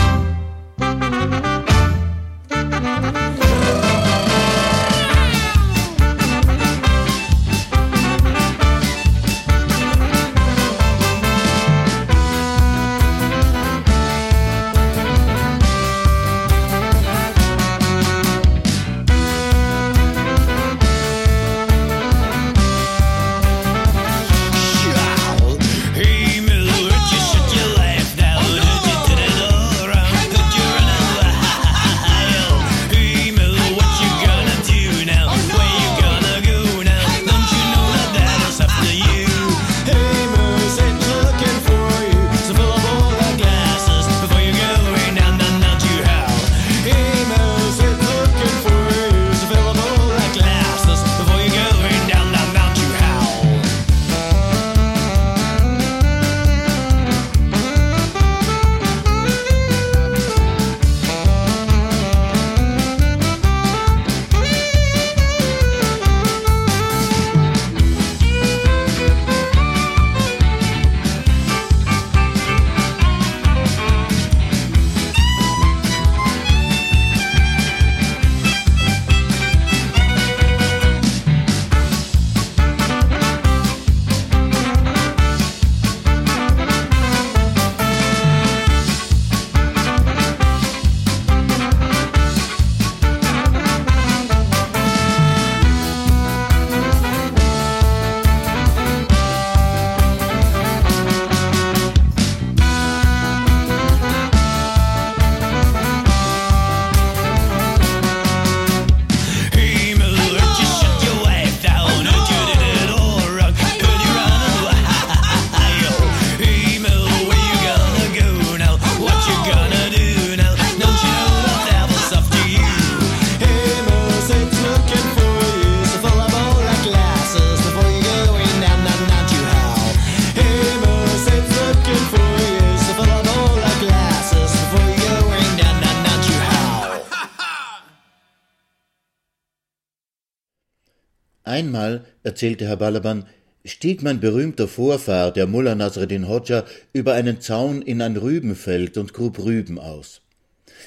erzählte 142.41 142.68
Herr 142.68 142.78
Balaban, 142.78 143.26
stieg 143.66 144.03
mein 144.03 144.18
berühmter 144.18 144.66
Vorfahr, 144.66 145.30
der 145.30 145.47
Mullah 145.47 145.74
Nasreddin 145.74 146.26
Hodja, 146.26 146.64
über 146.95 147.12
einen 147.12 147.43
Zaun 147.43 147.82
in 147.82 148.01
ein 148.01 148.16
Rübenfeld 148.16 148.97
und 148.97 149.12
grub 149.12 149.38
Rüben 149.41 149.78
aus. 149.78 150.22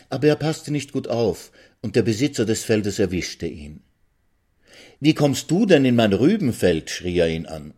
Aber 0.09 0.25
er 0.25 0.35
passte 0.35 0.71
nicht 0.71 0.93
gut 0.93 1.07
auf, 1.07 1.51
und 1.83 1.95
der 1.95 2.01
Besitzer 2.01 2.45
des 2.45 2.63
Feldes 2.63 2.97
erwischte 2.97 3.45
ihn. 3.45 3.81
Wie 4.99 5.13
kommst 5.13 5.51
du 5.51 5.67
denn 5.67 5.85
in 5.85 5.95
mein 5.95 6.13
Rübenfeld? 6.13 6.89
schrie 6.89 7.19
er 7.19 7.29
ihn 7.29 7.45
an. 7.45 7.75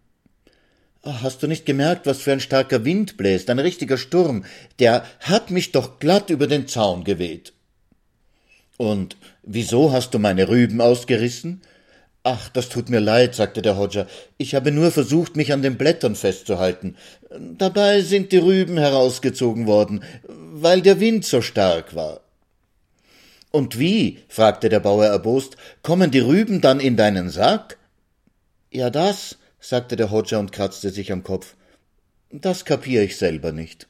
Hast 1.03 1.43
du 1.43 1.47
nicht 1.47 1.65
gemerkt, 1.65 2.05
was 2.05 2.21
für 2.21 2.32
ein 2.32 2.39
starker 2.39 2.86
Wind 2.86 3.17
bläst, 3.17 3.49
ein 3.49 3.59
richtiger 3.59 3.97
Sturm, 3.97 4.45
der 4.80 5.05
hat 5.19 5.51
mich 5.51 5.73
doch 5.73 5.99
glatt 5.99 6.30
über 6.30 6.47
den 6.47 6.69
Zaun 6.69 7.03
geweht. 7.03 7.51
Und 8.78 9.17
wieso 9.43 9.91
hast 9.91 10.13
du 10.13 10.19
meine 10.19 10.47
Rüben 10.47 10.80
ausgerissen? 10.80 11.61
Ach, 12.28 12.49
das 12.49 12.69
tut 12.69 12.89
mir 12.89 12.99
leid, 12.99 13.36
sagte 13.36 13.61
der 13.61 13.78
Hodja. 13.78 14.07
Ich 14.39 14.55
habe 14.55 14.71
nur 14.71 14.89
versucht, 14.89 15.36
mich 15.36 15.53
an 15.53 15.61
den 15.61 15.78
Blättern 15.78 16.15
festzuhalten. 16.15 16.97
Dabei 17.30 18.01
sind 18.01 18.32
die 18.32 18.39
Rüben 18.39 18.80
herausgezogen 18.80 19.67
worden, 19.67 20.03
weil 20.28 20.82
der 20.82 20.99
Wind 20.99 21.23
so 21.23 21.43
stark 21.43 21.93
war. 21.93 22.21
Und 23.51 23.78
wie, 23.78 24.23
fragte 24.28 24.69
der 24.69 24.80
Bauer 24.80 25.05
erbost, 25.05 25.55
kommen 25.84 26.09
die 26.09 26.19
Rüben 26.19 26.61
dann 26.61 26.80
in 26.80 26.97
deinen 26.97 27.30
Sack? 27.30 27.78
Ja, 28.71 28.89
das, 28.89 29.38
sagte 29.59 29.95
der 29.95 30.09
Hodja 30.09 30.39
und 30.39 30.51
kratzte 30.51 30.89
sich 30.89 31.11
am 31.11 31.21
Kopf. 31.21 31.55
Das 32.32 32.65
kapier 32.65 33.03
ich 33.03 33.17
selber 33.17 33.51
nicht. 33.51 33.88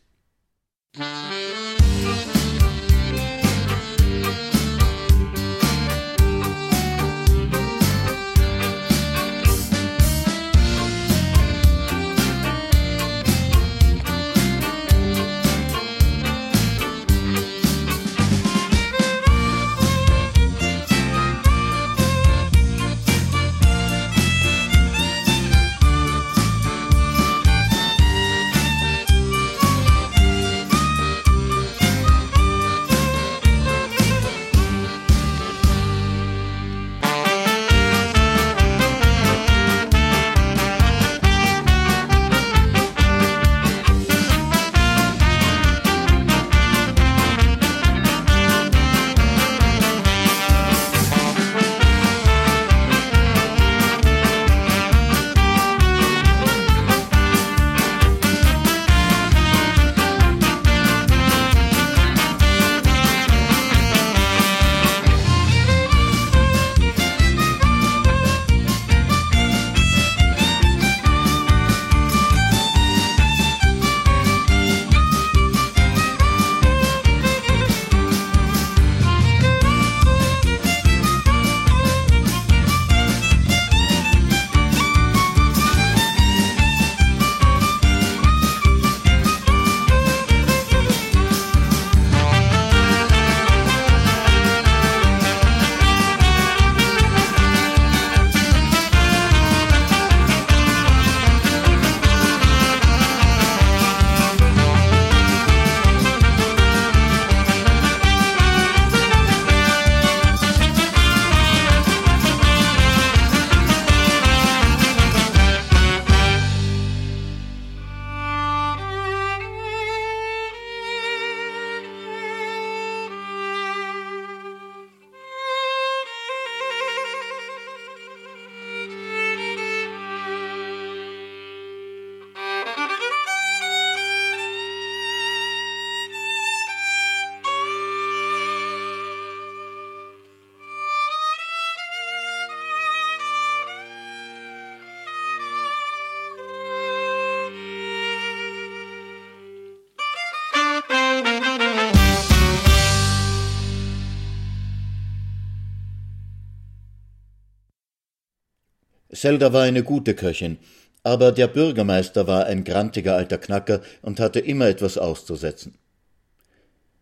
Zelda 159.26 159.53
war 159.53 159.63
eine 159.63 159.82
gute 159.82 160.13
Köchin, 160.13 160.59
aber 161.01 161.32
der 161.32 161.47
Bürgermeister 161.47 162.28
war 162.28 162.45
ein 162.45 162.63
grantiger 162.63 163.15
alter 163.15 163.39
Knacker 163.39 163.82
und 164.03 164.19
hatte 164.19 164.39
immer 164.39 164.67
etwas 164.67 164.99
auszusetzen. 164.99 165.73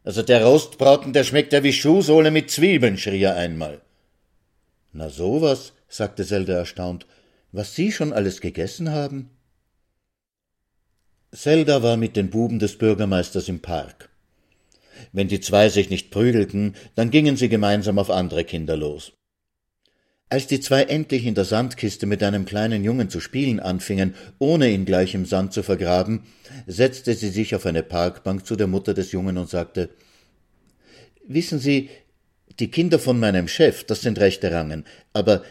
Also 0.05 0.21
der 0.21 0.45
Rostbraten, 0.45 1.11
der 1.11 1.25
schmeckt 1.25 1.51
ja 1.51 1.63
wie 1.63 1.73
Schuhsohle 1.73 2.31
mit 2.31 2.49
Zwiebeln, 2.49 2.97
schrie 2.97 3.23
er 3.23 3.35
einmal. 3.35 3.81
Na 4.93 5.09
sowas, 5.09 5.73
sagte 5.89 6.25
Zelda 6.25 6.53
erstaunt, 6.53 7.07
was 7.51 7.75
Sie 7.75 7.91
schon 7.91 8.13
alles 8.13 8.39
gegessen 8.39 8.91
haben? 8.91 9.29
Zelda 11.33 11.83
war 11.83 11.97
mit 11.97 12.15
den 12.15 12.29
Buben 12.29 12.57
des 12.57 12.77
Bürgermeisters 12.77 13.49
im 13.49 13.61
Park. 13.61 14.07
Wenn 15.11 15.27
die 15.27 15.41
zwei 15.41 15.67
sich 15.67 15.89
nicht 15.89 16.09
prügelten, 16.09 16.77
dann 16.95 17.11
gingen 17.11 17.35
sie 17.35 17.49
gemeinsam 17.49 17.99
auf 17.99 18.09
andere 18.09 18.45
Kinder 18.45 18.77
los. 18.77 19.11
Als 20.29 20.47
die 20.47 20.59
zwei 20.59 20.83
endlich 20.83 21.25
in 21.25 21.35
der 21.35 21.45
Sandkiste 21.45 22.07
mit 22.07 22.23
einem 22.23 22.45
kleinen 22.45 22.83
Jungen 22.83 23.09
zu 23.09 23.19
spielen 23.19 23.59
anfingen, 23.59 24.15
ohne 24.39 24.69
ihn 24.69 24.85
gleich 24.85 25.13
im 25.13 25.25
Sand 25.25 25.53
zu 25.53 25.61
vergraben, 25.61 26.23
setzte 26.65 27.13
sie 27.13 27.29
sich 27.29 27.53
auf 27.53 27.65
eine 27.65 27.83
Parkbank 27.83 28.45
zu 28.45 28.55
der 28.55 28.67
Mutter 28.67 28.93
des 28.93 29.11
Jungen 29.11 29.37
und 29.37 29.49
sagte 29.49 29.89
Wissen 31.25 31.59
Sie, 31.59 31.89
die 32.59 32.69
Kinder 32.69 32.99
von 32.99 33.19
meinem 33.19 33.47
Chef, 33.47 33.83
das 33.83 34.01
sind 34.01 34.19
rechte 34.19 34.51
Rangen, 34.51 34.85
aber 35.13 35.43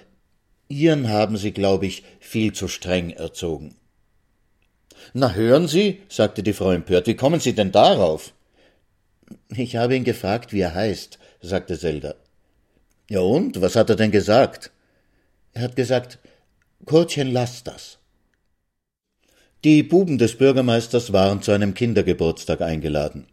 Ihren 0.68 1.08
haben 1.08 1.36
Sie, 1.36 1.52
glaube 1.52 1.86
ich, 1.86 2.02
viel 2.18 2.52
zu 2.52 2.66
streng 2.66 3.10
erzogen. 3.10 3.76
Na 5.12 5.34
hören 5.34 5.68
Sie, 5.68 6.00
sagte 6.08 6.42
die 6.42 6.52
Frau 6.52 6.70
empört, 6.70 7.06
wie 7.06 7.16
kommen 7.16 7.40
Sie 7.40 7.54
denn 7.54 7.72
darauf? 7.72 8.32
Ich 9.54 9.76
habe 9.76 9.96
ihn 9.96 10.04
gefragt, 10.04 10.52
wie 10.52 10.60
er 10.60 10.74
heißt, 10.74 11.18
sagte 11.40 11.78
Zelda. 11.78 12.14
Ja 13.12 13.20
und? 13.20 13.60
Was 13.60 13.76
hat 13.76 13.90
er 13.90 13.96
denn 13.96 14.10
gesagt? 14.10 14.70
Er 15.52 15.64
hat 15.64 15.76
gesagt, 15.76 16.18
Kurtchen, 16.86 17.30
lass 17.30 17.62
das. 17.62 17.98
Die 19.64 19.82
Buben 19.82 20.16
des 20.16 20.38
Bürgermeisters 20.38 21.12
waren 21.12 21.42
zu 21.42 21.52
einem 21.52 21.74
Kindergeburtstag 21.74 22.62
eingeladen. 22.62 23.26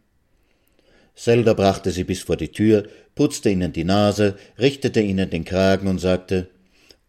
Zelda 1.14 1.54
brachte 1.54 1.92
sie 1.92 2.04
bis 2.04 2.20
vor 2.20 2.36
die 2.36 2.52
Tür, 2.52 2.88
putzte 3.14 3.48
ihnen 3.48 3.72
die 3.72 3.84
Nase, 3.84 4.36
richtete 4.58 5.00
ihnen 5.00 5.30
den 5.30 5.46
Kragen 5.46 5.88
und 5.88 5.98
sagte 5.98 6.50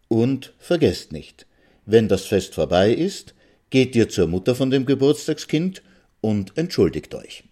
Und 0.08 0.54
vergesst 0.58 1.12
nicht, 1.12 1.46
wenn 1.84 2.08
das 2.08 2.24
Fest 2.24 2.54
vorbei 2.54 2.90
ist, 2.90 3.34
geht 3.68 3.94
ihr 3.94 4.08
zur 4.08 4.28
Mutter 4.28 4.54
von 4.54 4.70
dem 4.70 4.86
Geburtstagskind 4.86 5.82
und 6.22 6.56
entschuldigt 6.56 7.14
euch. 7.14 7.44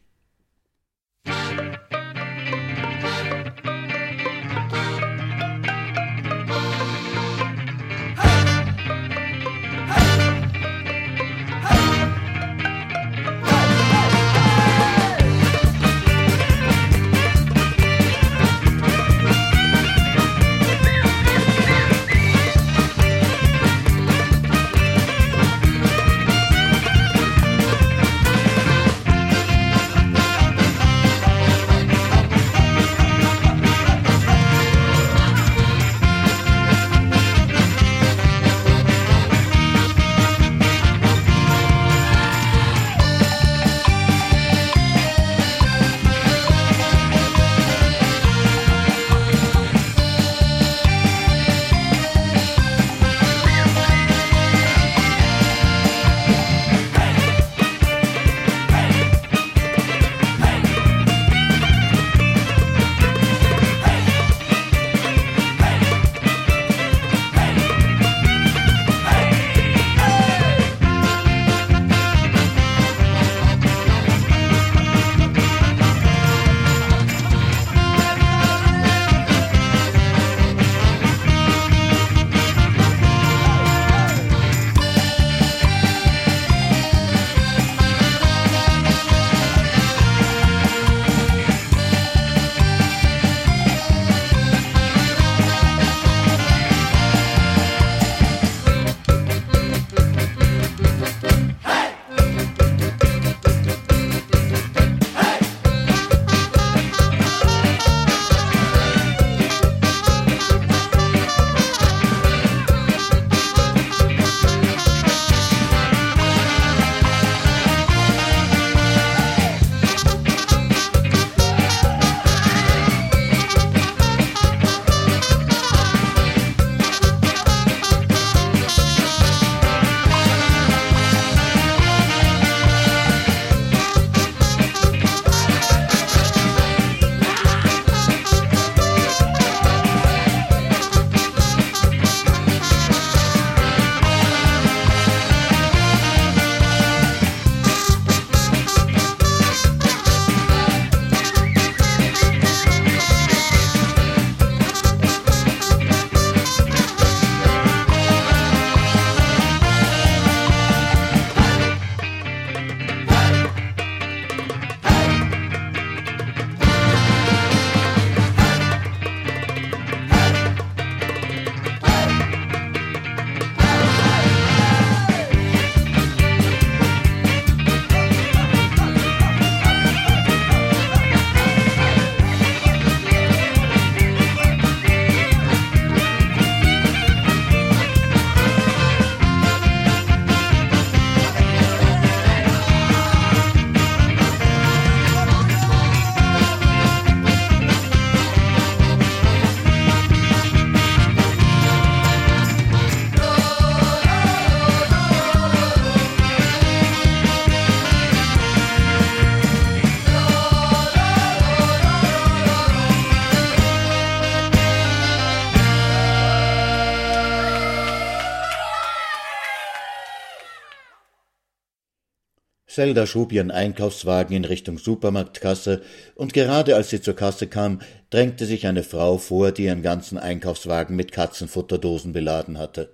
Zelda 222.81 223.07
schob 223.07 223.31
ihren 223.31 223.51
Einkaufswagen 223.51 224.35
in 224.35 224.47
Richtung 224.47 224.79
Supermarktkasse, 224.79 225.83
und 226.15 226.33
gerade 226.33 226.77
als 226.77 226.89
sie 226.89 227.03
zur 227.03 227.15
Kasse 227.15 227.47
kam, 227.47 227.83
drängte 228.09 228.47
sich 228.47 228.67
eine 228.67 228.83
Frau 228.85 229.19
vor, 229.19 229.53
die 229.53 229.65
ihren 229.65 229.83
ganzen 229.83 230.17
Einkaufswagen 230.17 230.97
mit 230.97 231.13
Katzenfutterdosen 231.13 232.15
beladen 232.15 232.57
hatte. 232.57 232.89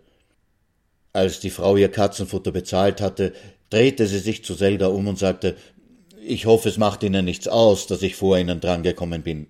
Als 1.12 1.38
die 1.38 1.50
Frau 1.50 1.76
ihr 1.76 1.88
Katzenfutter 1.88 2.50
bezahlt 2.50 3.00
hatte, 3.00 3.32
drehte 3.70 4.08
sie 4.08 4.18
sich 4.18 4.44
zu 4.44 4.56
Zelda 4.56 4.88
um 4.88 5.06
und 5.06 5.20
sagte 5.20 5.54
Ich 6.20 6.46
hoffe, 6.46 6.68
es 6.68 6.78
macht 6.78 7.04
Ihnen 7.04 7.24
nichts 7.24 7.46
aus, 7.46 7.86
dass 7.86 8.02
ich 8.02 8.16
vor 8.16 8.36
Ihnen 8.36 8.58
drangekommen 8.58 9.22
bin. 9.22 9.46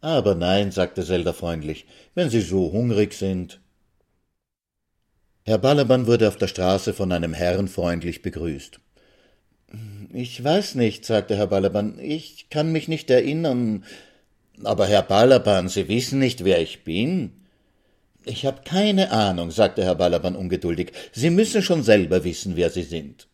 Aber 0.00 0.34
nein, 0.34 0.72
sagte 0.72 1.04
Zelda 1.04 1.34
freundlich, 1.34 1.84
wenn 2.14 2.30
Sie 2.30 2.40
so 2.40 2.72
hungrig 2.72 3.12
sind. 3.12 3.60
Herr 5.44 5.58
Balaban 5.58 6.06
wurde 6.06 6.26
auf 6.26 6.38
der 6.38 6.48
Straße 6.48 6.94
von 6.94 7.12
einem 7.12 7.34
Herrn 7.34 7.68
freundlich 7.68 8.22
begrüßt. 8.22 8.80
Ich 10.12 10.42
weiß 10.42 10.74
nicht, 10.74 11.04
sagte 11.04 11.36
Herr 11.36 11.46
Balaban, 11.46 11.98
ich 12.00 12.48
kann 12.50 12.72
mich 12.72 12.88
nicht 12.88 13.10
erinnern. 13.10 13.84
Aber 14.64 14.86
Herr 14.86 15.02
Balaban, 15.02 15.68
Sie 15.68 15.88
wissen 15.88 16.18
nicht, 16.18 16.44
wer 16.44 16.60
ich 16.60 16.84
bin? 16.84 17.32
Ich 18.24 18.44
habe 18.44 18.62
keine 18.64 19.12
Ahnung, 19.12 19.50
sagte 19.50 19.84
Herr 19.84 19.94
Balaban 19.94 20.36
ungeduldig. 20.36 20.92
Sie 21.12 21.30
müssen 21.30 21.62
schon 21.62 21.82
selber 21.82 22.24
wissen, 22.24 22.56
wer 22.56 22.70
Sie 22.70 22.82
sind. 22.82 23.29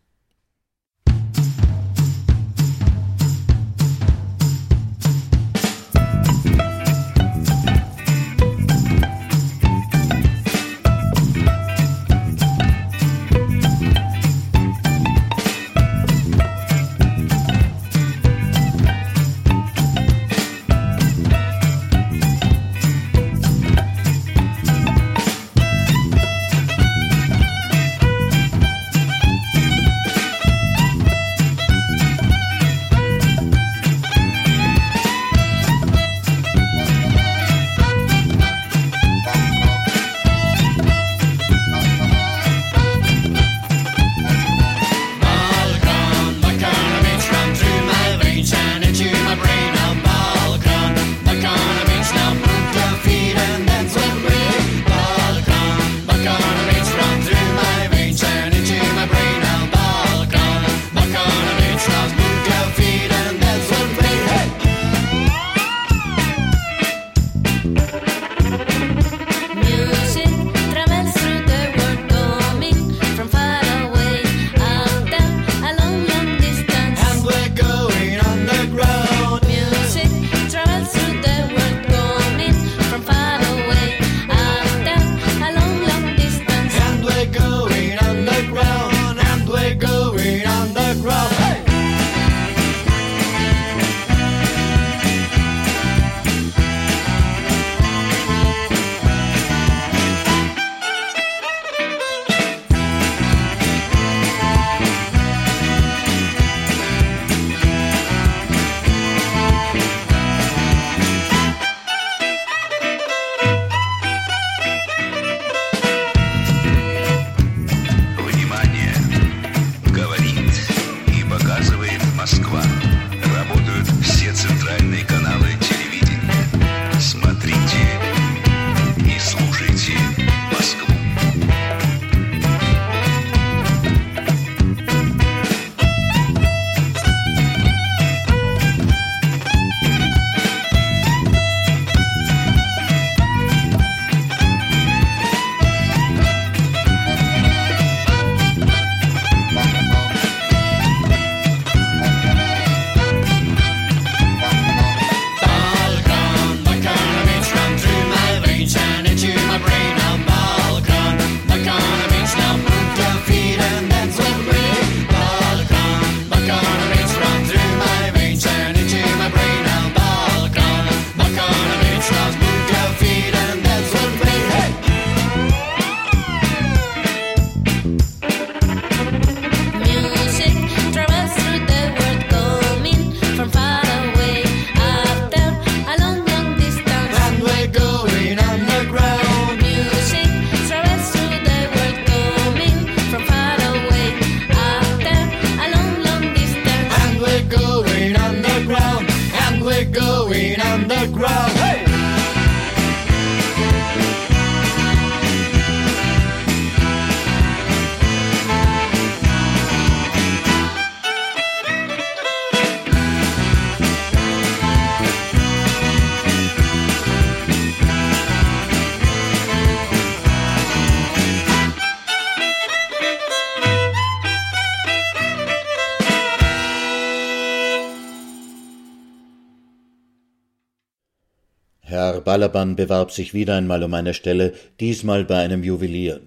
Balaban 232.36 232.76
bewarb 232.76 233.12
sich 233.12 233.32
wieder 233.32 233.54
einmal 233.54 233.82
um 233.82 233.94
eine 233.94 234.12
Stelle, 234.12 234.52
diesmal 234.78 235.24
bei 235.24 235.38
einem 235.38 235.64
Juwelier. 235.64 236.20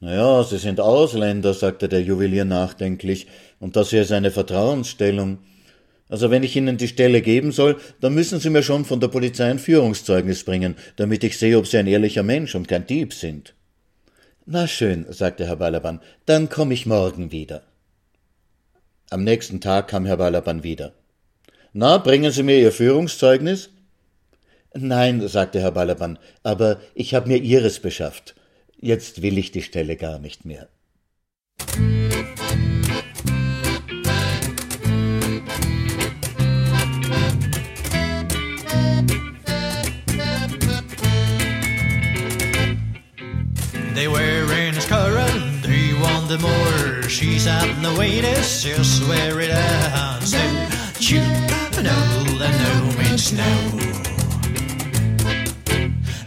Na 0.00 0.14
ja, 0.14 0.42
Sie 0.44 0.56
sind 0.56 0.80
Ausländer, 0.80 1.52
sagte 1.52 1.90
der 1.90 2.00
Juwelier 2.00 2.46
nachdenklich, 2.46 3.26
und 3.60 3.76
das 3.76 3.90
hier 3.90 4.00
ist 4.00 4.12
eine 4.12 4.30
Vertrauensstellung. 4.30 5.40
Also 6.08 6.30
wenn 6.30 6.42
ich 6.42 6.56
Ihnen 6.56 6.78
die 6.78 6.88
Stelle 6.88 7.20
geben 7.20 7.52
soll, 7.52 7.76
dann 8.00 8.14
müssen 8.14 8.40
Sie 8.40 8.48
mir 8.48 8.62
schon 8.62 8.86
von 8.86 8.98
der 8.98 9.08
Polizei 9.08 9.50
ein 9.50 9.58
Führungszeugnis 9.58 10.42
bringen, 10.42 10.76
damit 10.96 11.22
ich 11.22 11.38
sehe, 11.38 11.58
ob 11.58 11.66
Sie 11.66 11.76
ein 11.76 11.86
ehrlicher 11.86 12.22
Mensch 12.22 12.54
und 12.54 12.66
kein 12.66 12.86
Dieb 12.86 13.12
sind. 13.12 13.52
Na 14.46 14.66
schön, 14.66 15.04
sagte 15.10 15.46
Herr 15.46 15.56
Balaban, 15.56 16.00
dann 16.24 16.48
komme 16.48 16.72
ich 16.72 16.86
morgen 16.86 17.30
wieder. 17.30 17.60
Am 19.10 19.22
nächsten 19.22 19.60
Tag 19.60 19.88
kam 19.88 20.06
Herr 20.06 20.16
Balaban 20.16 20.62
wieder. 20.62 20.94
Na, 21.74 21.98
bringen 21.98 22.32
Sie 22.32 22.42
mir 22.42 22.58
Ihr 22.58 22.72
Führungszeugnis? 22.72 23.68
Nein, 24.74 25.26
sagte 25.28 25.60
Herr 25.60 25.72
Balaban, 25.72 26.18
aber 26.42 26.80
ich 26.94 27.14
habe 27.14 27.28
mir 27.28 27.38
Ihres 27.38 27.80
beschafft. 27.80 28.34
Jetzt 28.80 29.22
will 29.22 29.38
ich 29.38 29.52
die 29.52 29.62
Stelle 29.62 29.96
gar 29.96 30.18
nicht 30.18 30.44
mehr. 30.44 30.68
They 43.94 44.08
were 44.08 44.50
in 44.52 44.74
his 44.74 44.86
current, 44.86 45.66
he 45.66 45.92
wanted 46.00 46.40
more. 46.40 47.08
She 47.08 47.38
sat 47.38 47.68
in 47.68 47.82
the 47.82 47.94
waitress, 47.98 48.62
just 48.62 49.06
where 49.06 49.38
it 49.38 49.50
ends. 49.50 50.32
No, 50.32 50.68
chew, 50.98 51.20
no, 51.82 52.24
the 52.38 52.48
no 52.48 53.02
means 53.02 53.32
no. 53.32 54.01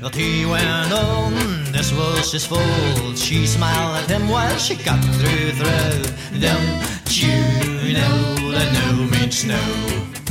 But 0.05 0.13
he 0.13 0.45
went 0.45 0.93
on, 0.93 1.33
this 1.71 1.91
was 1.91 2.31
his 2.31 2.45
fault. 2.45 3.17
She 3.17 3.47
smiled 3.47 3.95
at 3.95 4.07
him 4.07 4.29
while 4.29 4.55
she 4.59 4.75
got 4.75 5.03
through, 5.03 5.53
through. 5.53 6.39
Don't 6.39 7.09
you 7.09 7.91
know 7.91 8.51
that 8.51 8.69
no 8.85 9.03
means 9.09 9.43
no? 9.45 10.24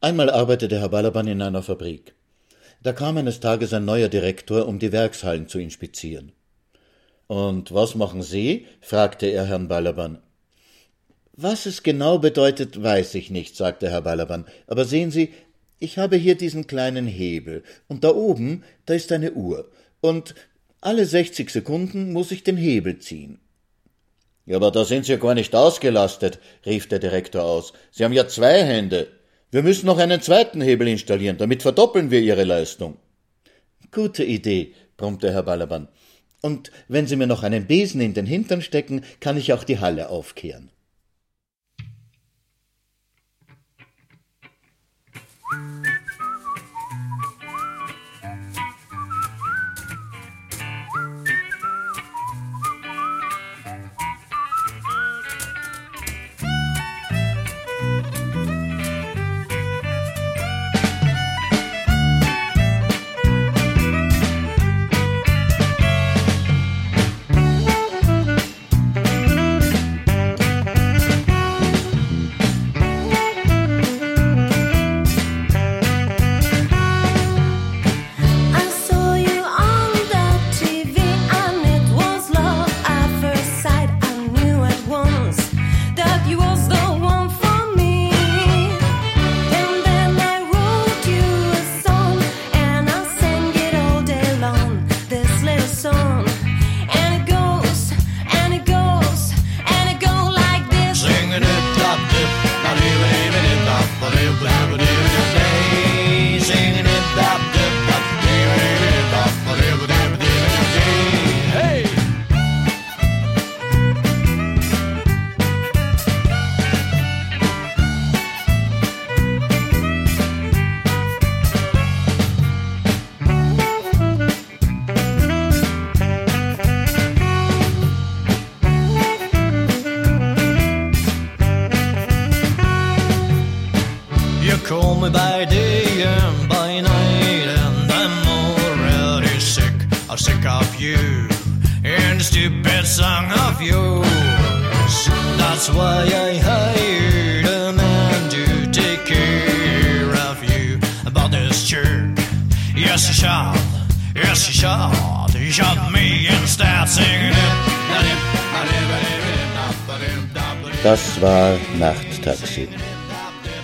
Einmal 0.00 0.30
arbeitete 0.30 0.78
Herr 0.78 0.90
Balaban 0.90 1.26
in 1.26 1.42
einer 1.42 1.64
Fabrik. 1.64 2.14
Da 2.84 2.92
kam 2.92 3.16
eines 3.16 3.40
Tages 3.40 3.72
ein 3.72 3.84
neuer 3.84 4.08
Direktor, 4.08 4.68
um 4.68 4.78
die 4.78 4.92
Werkshallen 4.92 5.48
zu 5.48 5.58
inspizieren. 5.58 6.30
Und 7.26 7.74
was 7.74 7.96
machen 7.96 8.22
Sie? 8.22 8.66
fragte 8.80 9.26
er 9.26 9.44
Herrn 9.46 9.66
Balaban. 9.66 10.18
Was 11.32 11.66
es 11.66 11.82
genau 11.82 12.20
bedeutet, 12.20 12.80
weiß 12.80 13.16
ich 13.16 13.30
nicht, 13.30 13.56
sagte 13.56 13.90
Herr 13.90 14.02
Balaban. 14.02 14.46
Aber 14.68 14.84
sehen 14.84 15.10
Sie, 15.10 15.34
ich 15.80 15.98
habe 15.98 16.14
hier 16.16 16.36
diesen 16.36 16.68
kleinen 16.68 17.08
Hebel, 17.08 17.64
und 17.88 18.04
da 18.04 18.10
oben, 18.10 18.62
da 18.86 18.94
ist 18.94 19.10
eine 19.10 19.32
Uhr, 19.32 19.68
und 20.00 20.36
alle 20.80 21.06
sechzig 21.06 21.50
Sekunden 21.50 22.12
muss 22.12 22.30
ich 22.30 22.44
den 22.44 22.56
Hebel 22.56 23.00
ziehen. 23.00 23.40
Ja, 24.46 24.56
aber 24.56 24.70
da 24.70 24.84
sind 24.84 25.06
Sie 25.06 25.12
ja 25.12 25.18
gar 25.18 25.34
nicht 25.34 25.56
ausgelastet, 25.56 26.38
rief 26.64 26.88
der 26.88 27.00
Direktor 27.00 27.42
aus. 27.42 27.72
Sie 27.90 28.04
haben 28.04 28.12
ja 28.12 28.28
zwei 28.28 28.62
Hände. 28.62 29.08
Wir 29.50 29.62
müssen 29.62 29.86
noch 29.86 29.96
einen 29.98 30.20
zweiten 30.20 30.60
Hebel 30.60 30.88
installieren, 30.88 31.38
damit 31.38 31.62
verdoppeln 31.62 32.10
wir 32.10 32.20
Ihre 32.20 32.44
Leistung. 32.44 32.98
Gute 33.90 34.22
Idee, 34.22 34.74
brummte 34.98 35.32
Herr 35.32 35.42
Balaban. 35.42 35.88
Und 36.42 36.70
wenn 36.86 37.06
Sie 37.06 37.16
mir 37.16 37.26
noch 37.26 37.42
einen 37.42 37.66
Besen 37.66 38.02
in 38.02 38.12
den 38.12 38.26
Hintern 38.26 38.60
stecken, 38.60 39.04
kann 39.20 39.38
ich 39.38 39.54
auch 39.54 39.64
die 39.64 39.78
Halle 39.80 40.10
aufkehren. 40.10 40.70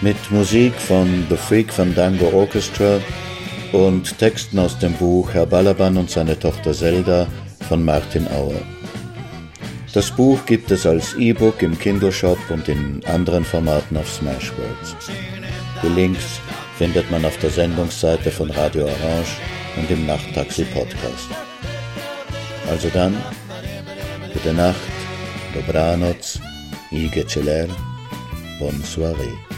Mit 0.05 0.31
Musik 0.31 0.75
von 0.75 1.27
The 1.31 1.37
Freak 1.39 1.73
Fandango 1.73 2.29
Orchestra 2.29 3.01
und 3.73 4.19
Texten 4.19 4.59
aus 4.59 4.79
dem 4.79 4.93
Buch 4.93 5.33
Herr 5.33 5.47
Balaban 5.47 5.97
und 5.97 6.11
seine 6.11 6.39
Tochter 6.39 6.75
Zelda 6.75 7.27
von 7.67 7.83
Martin 7.83 8.29
Auer. 8.29 8.61
Das 9.95 10.11
Buch 10.11 10.45
gibt 10.45 10.71
es 10.71 10.85
als 10.85 11.15
E-Book 11.15 11.63
im 11.63 11.79
Kindle 11.79 12.13
Shop 12.13 12.37
und 12.51 12.69
in 12.69 13.01
anderen 13.07 13.47
Formaten 13.47 13.97
auf 13.97 14.13
Smashwords. 14.13 14.95
Die 15.83 15.89
Links 15.89 16.39
findet 16.77 17.11
man 17.11 17.25
auf 17.25 17.39
der 17.39 17.49
Sendungsseite 17.49 18.31
von 18.31 18.51
Radio 18.51 18.85
Orange 18.85 19.39
und 19.79 19.91
im 19.91 20.05
Nachttaxi 20.05 20.65
Podcast. 20.65 21.31
Also 22.69 22.91
dann, 22.93 23.17
gute 24.35 24.53
Nacht, 24.53 24.77
dobranoc, 25.55 26.19
i 26.93 27.11
celer, 27.27 27.69
bonne 28.61 28.85
soirée. 28.85 29.54